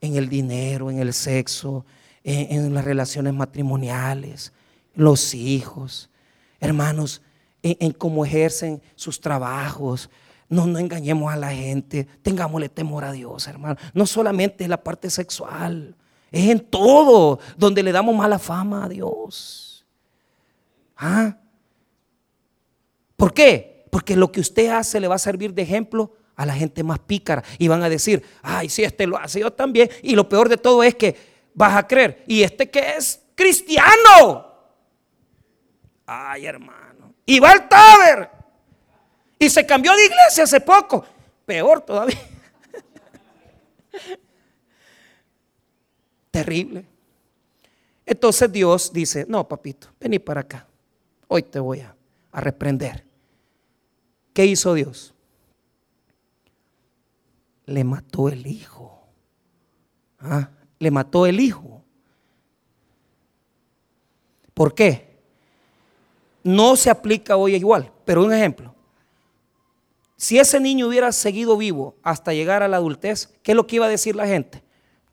[0.00, 1.84] en el dinero, en el sexo,
[2.22, 4.52] en, las relaciones matrimoniales,
[4.94, 6.08] los hijos,
[6.60, 7.20] hermanos,
[7.64, 10.08] en, cómo ejercen sus trabajos.
[10.48, 13.74] No, no engañemos a la gente, tengámosle temor a Dios, hermano.
[13.92, 15.96] No solamente en la parte sexual,
[16.30, 19.84] es en todo donde le damos mala fama a Dios.
[20.96, 21.36] ¿Ah?
[23.16, 23.69] ¿Por qué?
[23.90, 27.00] Porque lo que usted hace le va a servir de ejemplo a la gente más
[27.00, 27.44] pícara.
[27.58, 29.90] Y van a decir, ay, si este lo hace, yo también.
[30.02, 31.14] Y lo peor de todo es que
[31.52, 33.20] vas a creer, ¿y este que es?
[33.34, 34.46] Cristiano.
[36.06, 37.14] Ay, hermano.
[37.26, 38.30] Y va al taber.
[39.38, 41.04] Y se cambió de iglesia hace poco.
[41.44, 42.18] Peor todavía.
[46.30, 46.84] Terrible.
[48.06, 50.66] Entonces Dios dice, no, papito, vení para acá.
[51.28, 51.94] Hoy te voy a,
[52.32, 53.09] a reprender.
[54.32, 55.14] ¿Qué hizo Dios?
[57.66, 59.06] Le mató el hijo.
[60.18, 60.50] ¿Ah?
[60.78, 61.82] Le mató el hijo.
[64.54, 65.10] ¿Por qué?
[66.42, 68.74] no se aplica hoy igual, pero un ejemplo.
[70.16, 73.76] Si ese niño hubiera seguido vivo hasta llegar a la adultez, ¿qué es lo que
[73.76, 74.62] iba a decir la gente?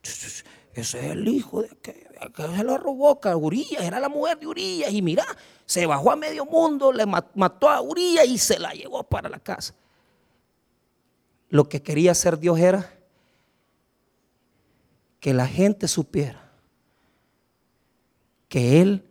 [0.02, 4.46] Ese es el hijo de que, se lo robó a Urias, era la mujer de
[4.46, 4.92] Urias.
[4.92, 5.24] Y mira,
[5.68, 9.38] se bajó a medio mundo, le mató a Urias y se la llevó para la
[9.38, 9.74] casa.
[11.50, 12.90] Lo que quería hacer Dios era
[15.20, 16.42] que la gente supiera
[18.48, 19.04] que Él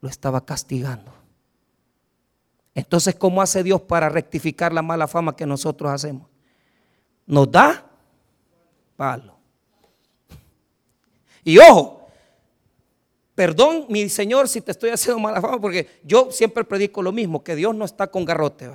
[0.00, 1.12] lo estaba castigando.
[2.74, 6.26] Entonces, ¿cómo hace Dios para rectificar la mala fama que nosotros hacemos?
[7.24, 7.88] Nos da
[8.96, 9.36] palo.
[11.44, 12.03] Y ojo,
[13.34, 17.42] perdón mi Señor si te estoy haciendo mala fama, porque yo siempre predico lo mismo,
[17.42, 18.70] que Dios no está con garrote.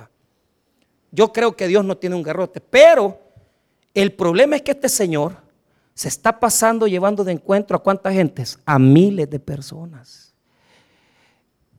[1.10, 3.18] Yo creo que Dios no tiene un garrote, pero
[3.94, 5.36] el problema es que este Señor
[5.94, 8.58] se está pasando llevando de encuentro a cuántas gentes?
[8.64, 10.34] A miles de personas.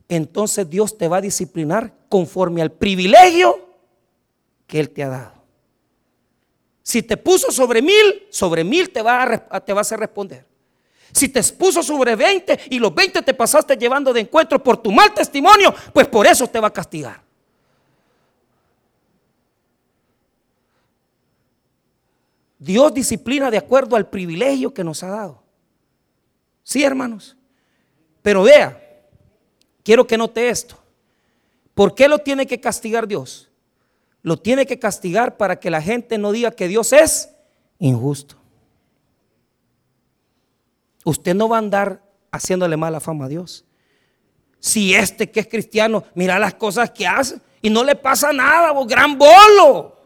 [0.08, 3.68] Entonces Dios te va a disciplinar conforme al privilegio
[4.68, 5.42] que Él te ha dado.
[6.84, 10.46] Si te puso sobre mil, sobre mil te va a, te va a hacer responder.
[11.12, 14.92] Si te puso sobre 20 y los 20 te pasaste llevando de encuentro por tu
[14.92, 17.22] mal testimonio, pues por eso te va a castigar.
[22.60, 25.44] Dios disciplina de acuerdo al privilegio que nos ha dado.
[26.64, 27.36] Sí, hermanos.
[28.22, 28.80] Pero vea,
[29.84, 30.78] quiero que note esto.
[31.74, 33.50] ¿Por qué lo tiene que castigar Dios?
[34.22, 37.30] Lo tiene que castigar para que la gente no diga que Dios es
[37.80, 38.41] injusto.
[41.04, 43.66] Usted no va a andar haciéndole mala fama a Dios.
[44.60, 48.72] Si este que es cristiano, mira las cosas que hace y no le pasa nada,
[48.72, 49.98] vos gran bolo.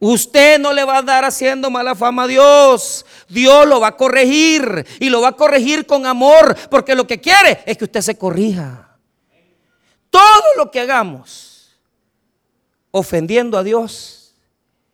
[0.00, 3.06] Usted no le va a dar haciendo mala fama a Dios.
[3.28, 7.20] Dios lo va a corregir y lo va a corregir con amor, porque lo que
[7.20, 8.98] quiere es que usted se corrija.
[10.10, 11.78] Todo lo que hagamos
[12.90, 14.34] ofendiendo a Dios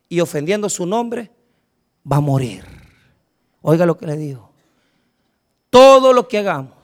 [0.07, 1.31] y ofendiendo su nombre
[2.09, 2.63] va a morir.
[3.61, 4.50] Oiga lo que le digo.
[5.71, 6.75] Todo lo que hagamos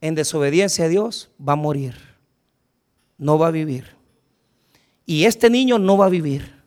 [0.00, 1.94] en desobediencia a Dios va a morir.
[3.18, 3.94] No va a vivir.
[5.06, 6.60] Y este niño no va a vivir.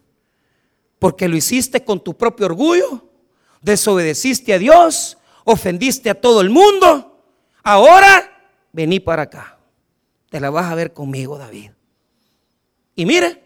[0.99, 3.09] Porque lo hiciste con tu propio orgullo,
[3.61, 7.23] desobedeciste a Dios, ofendiste a todo el mundo.
[7.63, 9.57] Ahora vení para acá.
[10.29, 11.71] Te la vas a ver conmigo, David.
[12.95, 13.43] Y mire,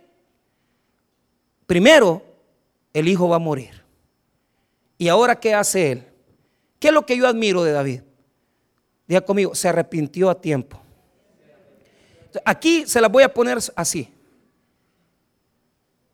[1.65, 2.21] primero
[2.91, 3.83] el hijo va a morir.
[4.97, 6.08] ¿Y ahora qué hace él?
[6.79, 8.01] ¿Qué es lo que yo admiro de David?
[9.07, 10.81] Diga conmigo, se arrepintió a tiempo.
[12.45, 14.13] Aquí se la voy a poner así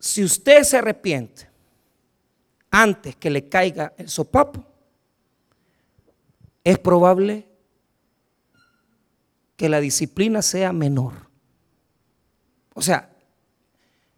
[0.06, 1.50] si usted se arrepiente
[2.70, 4.64] antes que le caiga el sopapo,
[6.64, 7.48] es probable
[9.58, 11.14] que la disciplina sea menor.
[12.76, 13.10] O sea,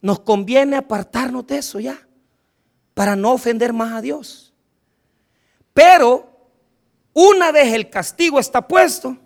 [0.01, 2.05] nos conviene apartarnos de eso ya,
[2.93, 4.53] para no ofender más a Dios.
[5.73, 6.36] Pero
[7.19, 9.17] una vez el castigo está puesto,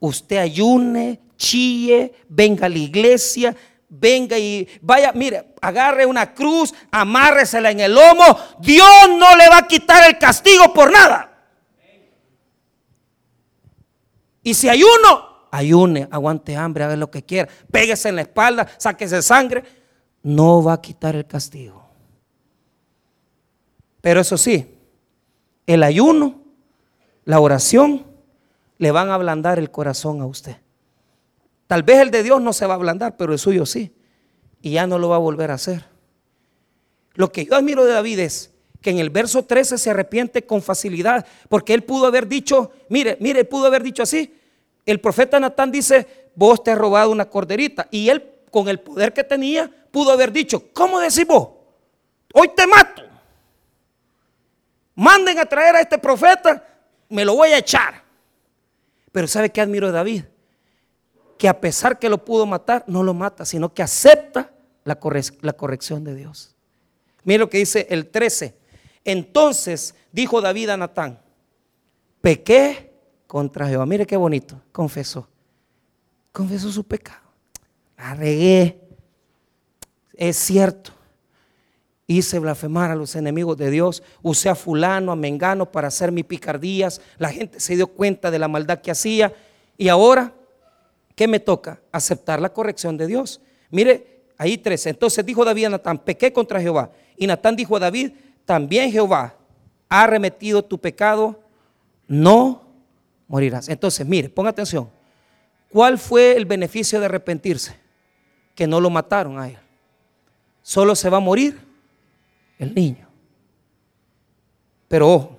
[0.00, 3.54] usted ayune, chille, venga a la iglesia,
[3.88, 8.36] venga y vaya, mire, agarre una cruz, amárresela en el lomo.
[8.58, 11.32] Dios no le va a quitar el castigo por nada.
[14.42, 18.66] Y si hay uno, ayune, aguante hambre, haga lo que quiera, péguese en la espalda,
[18.78, 19.62] sáquese sangre,
[20.24, 21.88] no va a quitar el castigo.
[24.00, 24.74] Pero eso sí,
[25.68, 26.47] el ayuno,
[27.28, 28.06] la oración,
[28.78, 30.56] le van a ablandar el corazón a usted.
[31.66, 33.94] Tal vez el de Dios no se va a ablandar, pero el suyo sí.
[34.62, 35.84] Y ya no lo va a volver a hacer.
[37.12, 40.62] Lo que yo admiro de David es que en el verso 13 se arrepiente con
[40.62, 44.34] facilidad, porque él pudo haber dicho, mire, mire, pudo haber dicho así.
[44.86, 47.88] El profeta Natán dice, vos te has robado una corderita.
[47.90, 51.50] Y él, con el poder que tenía, pudo haber dicho, ¿cómo decís vos?
[52.32, 53.02] Hoy te mato.
[54.94, 56.64] Manden a traer a este profeta,
[57.08, 58.02] me lo voy a echar.
[59.12, 60.24] Pero ¿sabe qué admiro de David?
[61.38, 64.50] que a pesar que lo pudo matar, no lo mata, sino que acepta
[64.84, 64.98] la,
[65.40, 66.54] la corrección de Dios.
[67.22, 68.56] Mire lo que dice el 13.
[69.04, 71.20] Entonces dijo David a Natán,
[72.20, 72.92] pequé
[73.26, 73.86] contra Jehová.
[73.86, 75.28] Mire qué bonito, confesó.
[76.32, 77.22] Confesó su pecado.
[77.96, 78.80] La regué.
[80.14, 80.92] Es cierto.
[82.08, 84.02] Hice blasfemar a los enemigos de Dios.
[84.22, 87.00] Usé a fulano, a mengano para hacer mis picardías.
[87.18, 89.32] La gente se dio cuenta de la maldad que hacía.
[89.76, 90.32] Y ahora
[91.18, 91.80] ¿qué me toca?
[91.90, 93.40] Aceptar la corrección de Dios.
[93.70, 94.90] Mire, ahí 13.
[94.90, 96.92] Entonces dijo David a Natán, pequé contra Jehová.
[97.16, 98.12] Y Natán dijo a David,
[98.44, 99.34] también Jehová
[99.88, 101.40] ha remetido tu pecado,
[102.06, 102.62] no
[103.26, 103.68] morirás.
[103.68, 104.88] Entonces, mire, ponga atención.
[105.70, 107.74] ¿Cuál fue el beneficio de arrepentirse?
[108.54, 109.58] Que no lo mataron a él.
[110.62, 111.67] Solo se va a morir
[112.58, 113.08] el niño.
[114.88, 115.38] Pero ojo,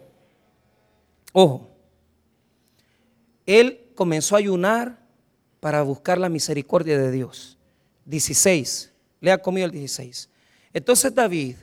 [1.34, 1.70] ojo,
[3.46, 5.00] él comenzó a ayunar
[5.60, 7.58] para buscar la misericordia de Dios.
[8.06, 10.30] 16, lea conmigo el 16.
[10.74, 11.56] Entonces David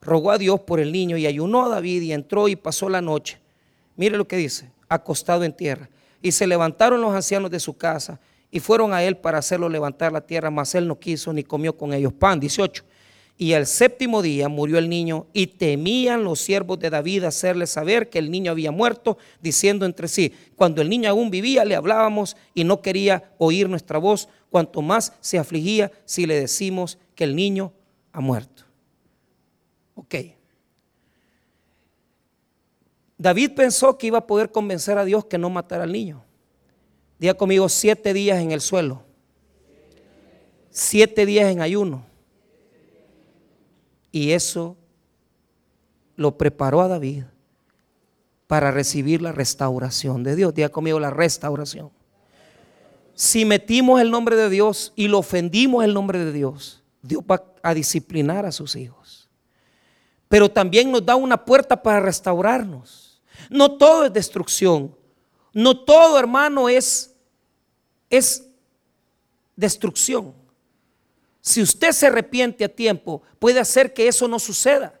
[0.00, 3.00] rogó a Dios por el niño y ayunó a David y entró y pasó la
[3.00, 3.38] noche.
[3.96, 5.88] Mire lo que dice, acostado en tierra.
[6.22, 8.18] Y se levantaron los ancianos de su casa
[8.50, 11.76] y fueron a él para hacerlo levantar la tierra, mas él no quiso ni comió
[11.76, 12.40] con ellos pan.
[12.40, 12.84] 18.
[13.38, 18.08] Y al séptimo día murió el niño y temían los siervos de David hacerle saber
[18.08, 22.36] que el niño había muerto, diciendo entre sí, cuando el niño aún vivía le hablábamos
[22.54, 27.36] y no quería oír nuestra voz, cuanto más se afligía si le decimos que el
[27.36, 27.74] niño
[28.12, 28.64] ha muerto.
[29.94, 30.14] Ok.
[33.18, 36.24] David pensó que iba a poder convencer a Dios que no matara al niño.
[37.18, 39.02] Día conmigo siete días en el suelo,
[40.70, 42.15] siete días en ayuno
[44.16, 44.78] y eso
[46.16, 47.24] lo preparó a David
[48.46, 50.54] para recibir la restauración de Dios.
[50.54, 51.90] Diga conmigo la restauración.
[53.14, 57.44] Si metimos el nombre de Dios y lo ofendimos el nombre de Dios, Dios va
[57.62, 59.28] a disciplinar a sus hijos.
[60.28, 63.20] Pero también nos da una puerta para restaurarnos.
[63.50, 64.96] No todo es destrucción.
[65.52, 67.14] No todo, hermano, es,
[68.08, 68.48] es
[69.54, 70.32] destrucción.
[71.46, 74.98] Si usted se arrepiente a tiempo, puede hacer que eso no suceda.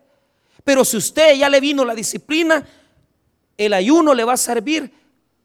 [0.62, 2.64] Pero si usted ya le vino la disciplina,
[3.58, 4.92] el ayuno le va a servir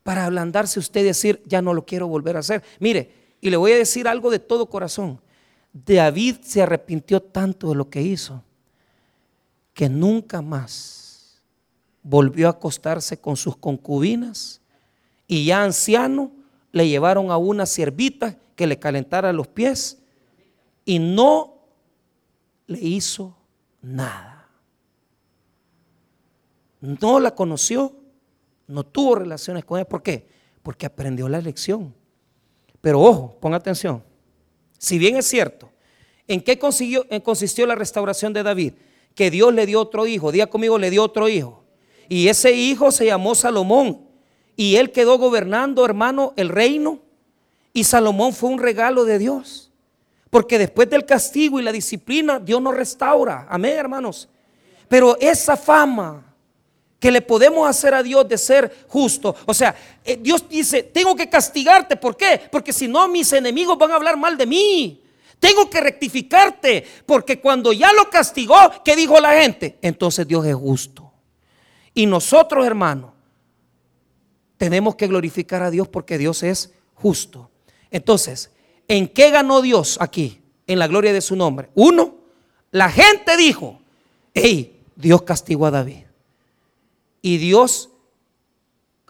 [0.03, 2.61] para ablandarse usted y decir, ya no lo quiero volver a hacer.
[2.79, 5.19] Mire, y le voy a decir algo de todo corazón.
[5.73, 8.43] David se arrepintió tanto de lo que hizo
[9.73, 11.41] que nunca más
[12.03, 14.61] volvió a acostarse con sus concubinas
[15.25, 16.31] y ya anciano
[16.71, 20.00] le llevaron a una siervita que le calentara los pies
[20.85, 21.57] y no
[22.67, 23.35] le hizo
[23.81, 24.49] nada.
[26.79, 27.95] No la conoció,
[28.67, 29.87] no tuvo relaciones con ella.
[29.87, 30.27] ¿Por qué?
[30.63, 31.93] Porque aprendió la lección.
[32.81, 34.03] Pero ojo, ponga atención.
[34.77, 35.69] Si bien es cierto,
[36.27, 38.73] ¿en qué consiguió, consistió la restauración de David?
[39.13, 40.31] Que Dios le dio otro hijo.
[40.31, 41.63] Diga conmigo, le dio otro hijo.
[42.09, 44.07] Y ese hijo se llamó Salomón.
[44.55, 46.99] Y él quedó gobernando, hermano, el reino.
[47.73, 49.70] Y Salomón fue un regalo de Dios.
[50.31, 53.45] Porque después del castigo y la disciplina, Dios nos restaura.
[53.49, 54.29] Amén, hermanos.
[54.87, 56.33] Pero esa fama
[56.99, 59.75] que le podemos hacer a Dios de ser justo, o sea,
[60.05, 61.97] eh, Dios dice, tengo que castigarte.
[61.97, 62.41] ¿Por qué?
[62.49, 65.03] Porque si no, mis enemigos van a hablar mal de mí.
[65.37, 68.55] Tengo que rectificarte, porque cuando ya lo castigó,
[68.85, 69.79] ¿qué dijo la gente?
[69.81, 71.11] Entonces Dios es justo.
[71.93, 73.11] Y nosotros, hermanos,
[74.55, 77.49] tenemos que glorificar a Dios porque Dios es justo.
[77.89, 78.50] Entonces,
[78.91, 80.41] ¿En qué ganó Dios aquí?
[80.67, 81.69] En la gloria de su nombre.
[81.75, 82.15] Uno,
[82.71, 83.79] la gente dijo,
[84.33, 86.03] hey, Dios castigó a David.
[87.21, 87.89] Y Dios,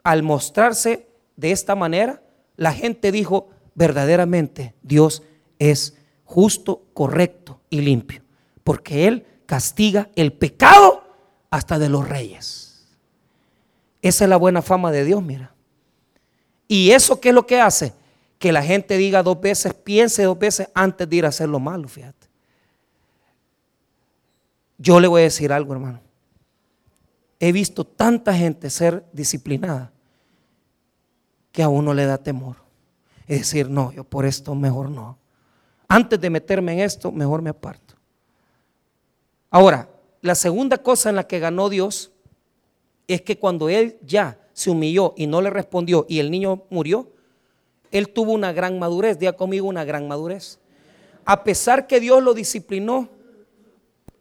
[0.04, 2.22] al mostrarse de esta manera,
[2.58, 5.24] la gente dijo, verdaderamente Dios
[5.58, 8.22] es justo, correcto y limpio.
[8.64, 11.04] Porque Él castiga el pecado
[11.50, 12.86] hasta de los reyes.
[14.04, 15.56] Esa es la buena fama de Dios, mira.
[16.68, 18.00] ¿Y eso qué es lo que hace?
[18.42, 21.60] Que la gente diga dos veces, piense dos veces antes de ir a hacer lo
[21.60, 22.28] malo, fíjate.
[24.80, 26.02] Yo le voy a decir algo, hermano.
[27.40, 29.92] He visto tanta gente ser disciplinada
[31.52, 32.56] que a uno le da temor.
[33.28, 35.20] Es decir, no, yo por esto mejor no.
[35.88, 37.94] Antes de meterme en esto, mejor me aparto.
[39.52, 39.88] Ahora,
[40.22, 42.12] la segunda cosa en la que ganó Dios
[43.08, 47.11] es que cuando él ya se humilló y no le respondió y el niño murió,
[47.92, 50.60] él tuvo una gran madurez, diga conmigo una gran madurez.
[51.26, 53.10] A pesar que Dios lo disciplinó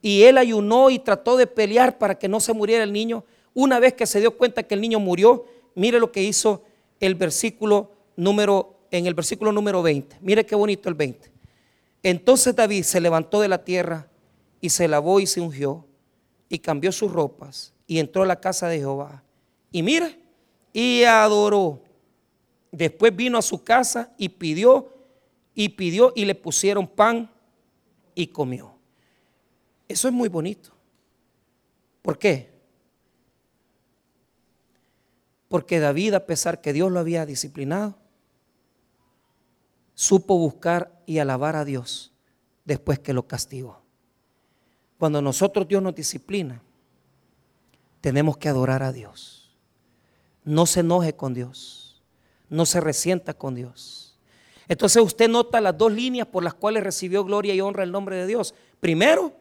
[0.02, 3.78] y él ayunó y trató de pelear para que no se muriera el niño, una
[3.78, 6.64] vez que se dio cuenta que el niño murió, mire lo que hizo
[6.98, 10.16] el versículo número en el versículo número 20.
[10.20, 11.30] Mire qué bonito el 20.
[12.02, 14.08] Entonces David se levantó de la tierra
[14.60, 15.84] y se lavó y se ungió
[16.48, 19.22] y cambió sus ropas y entró a la casa de Jehová.
[19.70, 20.18] Y mire,
[20.72, 21.80] y adoró
[22.72, 24.94] Después vino a su casa y pidió,
[25.54, 27.30] y pidió y le pusieron pan
[28.14, 28.74] y comió.
[29.88, 30.70] Eso es muy bonito.
[32.02, 32.50] ¿Por qué?
[35.48, 37.96] Porque David, a pesar que Dios lo había disciplinado,
[39.94, 42.12] supo buscar y alabar a Dios
[42.64, 43.82] después que lo castigó.
[44.96, 46.62] Cuando nosotros Dios nos disciplina,
[48.00, 49.56] tenemos que adorar a Dios.
[50.44, 51.89] No se enoje con Dios
[52.50, 54.18] no se resienta con Dios.
[54.68, 58.16] Entonces usted nota las dos líneas por las cuales recibió gloria y honra el nombre
[58.16, 58.54] de Dios.
[58.78, 59.32] Primero,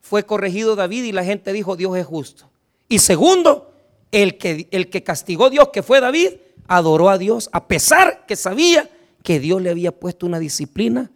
[0.00, 2.50] fue corregido David y la gente dijo, Dios es justo.
[2.88, 3.72] Y segundo,
[4.10, 6.34] el que, el que castigó a Dios, que fue David,
[6.66, 8.90] adoró a Dios, a pesar que sabía
[9.22, 11.10] que Dios le había puesto una disciplina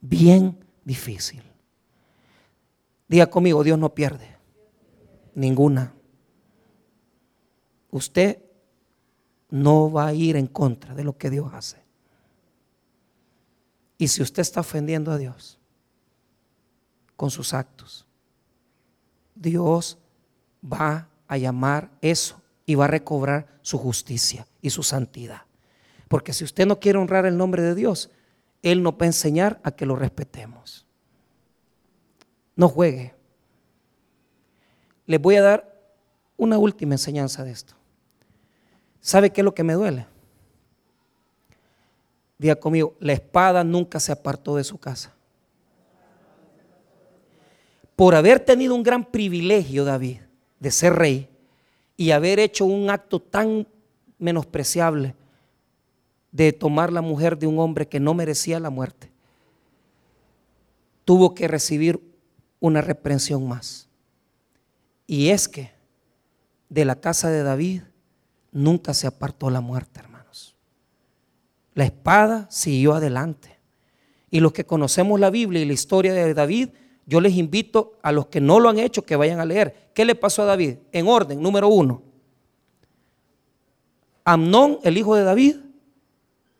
[0.00, 1.42] bien difícil.
[3.08, 4.36] Diga conmigo, Dios no pierde.
[5.34, 5.94] Ninguna.
[7.90, 8.38] Usted
[9.50, 11.82] no va a ir en contra de lo que Dios hace.
[13.96, 15.58] Y si usted está ofendiendo a Dios
[17.16, 18.06] con sus actos,
[19.34, 19.98] Dios
[20.62, 25.42] va a llamar eso y va a recobrar su justicia y su santidad.
[26.08, 28.10] Porque si usted no quiere honrar el nombre de Dios,
[28.62, 30.86] Él nos va a enseñar a que lo respetemos.
[32.56, 33.14] No juegue.
[35.06, 35.80] Les voy a dar
[36.36, 37.77] una última enseñanza de esto.
[39.00, 40.06] ¿Sabe qué es lo que me duele?
[42.38, 45.12] Diga conmigo, la espada nunca se apartó de su casa.
[47.96, 50.18] Por haber tenido un gran privilegio, David,
[50.60, 51.28] de ser rey
[51.96, 53.66] y haber hecho un acto tan
[54.18, 55.16] menospreciable
[56.30, 59.10] de tomar la mujer de un hombre que no merecía la muerte,
[61.04, 62.00] tuvo que recibir
[62.60, 63.88] una reprensión más.
[65.06, 65.72] Y es que
[66.68, 67.82] de la casa de David
[68.52, 70.56] nunca se apartó la muerte, hermanos.
[71.74, 73.58] La espada siguió adelante.
[74.30, 76.70] Y los que conocemos la Biblia y la historia de David,
[77.06, 79.90] yo les invito a los que no lo han hecho que vayan a leer.
[79.94, 80.76] ¿Qué le pasó a David?
[80.92, 82.02] En orden, número uno.
[84.24, 85.56] Amnón, el hijo de David,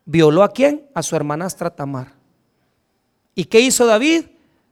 [0.07, 0.89] violó a quién?
[0.95, 2.15] A su hermanastra Tamar.
[3.35, 4.25] ¿Y qué hizo David?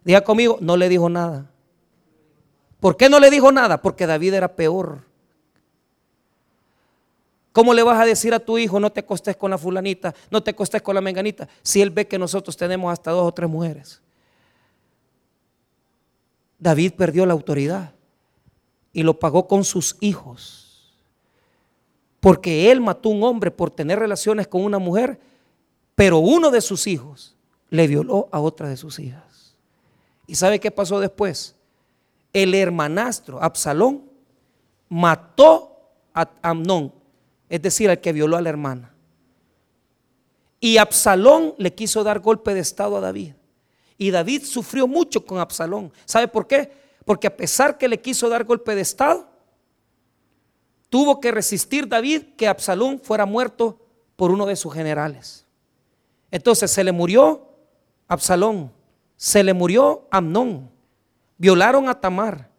[0.03, 1.51] Diga conmigo, no le dijo nada.
[2.81, 3.83] ¿Por qué no le dijo nada?
[3.83, 5.06] Porque David era peor.
[7.57, 10.43] ¿Cómo le vas a decir a tu hijo, no te acostes con la fulanita, no
[10.43, 13.49] te acostes con la menganita, si él ve que nosotros tenemos hasta dos o tres
[13.49, 14.03] mujeres?
[16.59, 17.95] David perdió la autoridad
[18.93, 20.93] y lo pagó con sus hijos
[22.21, 25.19] porque él mató a un hombre por tener relaciones con una mujer,
[25.95, 27.37] pero uno de sus hijos
[27.71, 29.57] le violó a otra de sus hijas.
[30.27, 31.57] ¿Y sabe qué pasó después?
[32.35, 34.03] El hermanastro Absalón
[34.91, 35.81] mató
[36.13, 36.93] a Amnón,
[37.49, 38.95] es decir, al que violó a la hermana.
[40.61, 43.35] Y Absalón le quiso dar golpe de estado a David.
[43.99, 45.93] Y David sufrió mucho con Absalón.
[46.05, 46.73] ¿Sabe por qué?
[47.05, 49.29] Porque a pesar que le quiso dar golpe de estado,
[50.89, 53.81] tuvo que resistir David que Absalón fuera muerto
[54.17, 55.47] por uno de sus generales.
[56.31, 57.49] Entonces se le murió
[58.09, 58.73] Absalón,
[59.17, 60.71] se le murió Amnón,
[61.39, 62.51] violaron a Tamar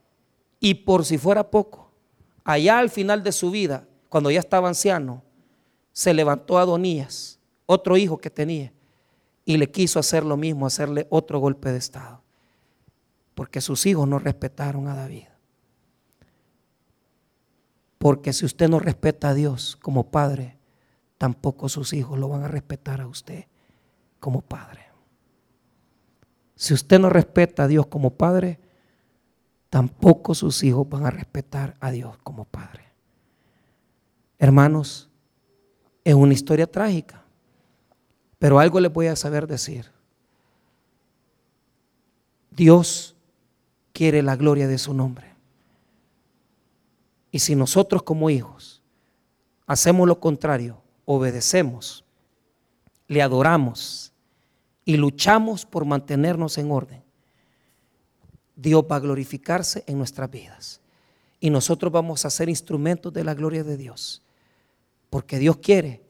[0.60, 1.92] y por si fuera poco,
[2.44, 5.24] allá al final de su vida, cuando ya estaba anciano,
[5.92, 8.72] se levantó Adonías, otro hijo que tenía,
[9.46, 12.22] y le quiso hacer lo mismo, hacerle otro golpe de estado,
[13.34, 15.26] porque sus hijos no respetaron a David.
[17.98, 20.58] Porque si usted no respeta a Dios como padre,
[21.18, 23.46] tampoco sus hijos lo van a respetar a usted
[24.20, 24.82] como padre.
[26.56, 28.60] Si usted no respeta a Dios como padre,
[29.70, 32.87] tampoco sus hijos van a respetar a Dios como padre.
[34.40, 35.10] Hermanos,
[36.04, 37.24] es una historia trágica,
[38.40, 39.92] pero algo les voy a saber decir.
[42.52, 43.16] Dios
[43.94, 45.34] quiere la gloria de su nombre.
[47.32, 48.82] Y si nosotros como hijos
[49.66, 52.06] hacemos lo contrario, obedecemos,
[53.08, 54.14] le adoramos
[54.86, 57.04] y luchamos por mantenernos en orden,
[58.56, 60.82] Dios va a glorificarse en nuestras vidas.
[61.40, 64.24] Y nosotros vamos a ser instrumentos de la gloria de Dios.
[65.10, 66.04] Porque Dios quiere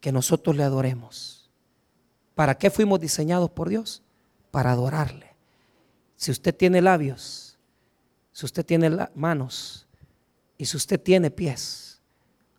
[0.00, 1.50] que nosotros le adoremos.
[2.34, 4.02] ¿Para qué fuimos diseñados por Dios?
[4.50, 5.34] Para adorarle.
[6.16, 7.58] Si usted tiene labios,
[8.32, 9.86] si usted tiene manos,
[10.58, 12.00] y si usted tiene pies,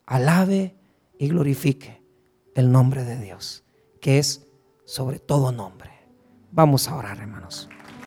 [0.06, 0.76] alabe
[1.18, 2.02] y glorifique
[2.56, 3.64] el nombre de Dios,
[4.02, 4.46] que es
[4.86, 5.92] sobre todo nombre.
[6.52, 7.70] Vamos a orar, hermanos.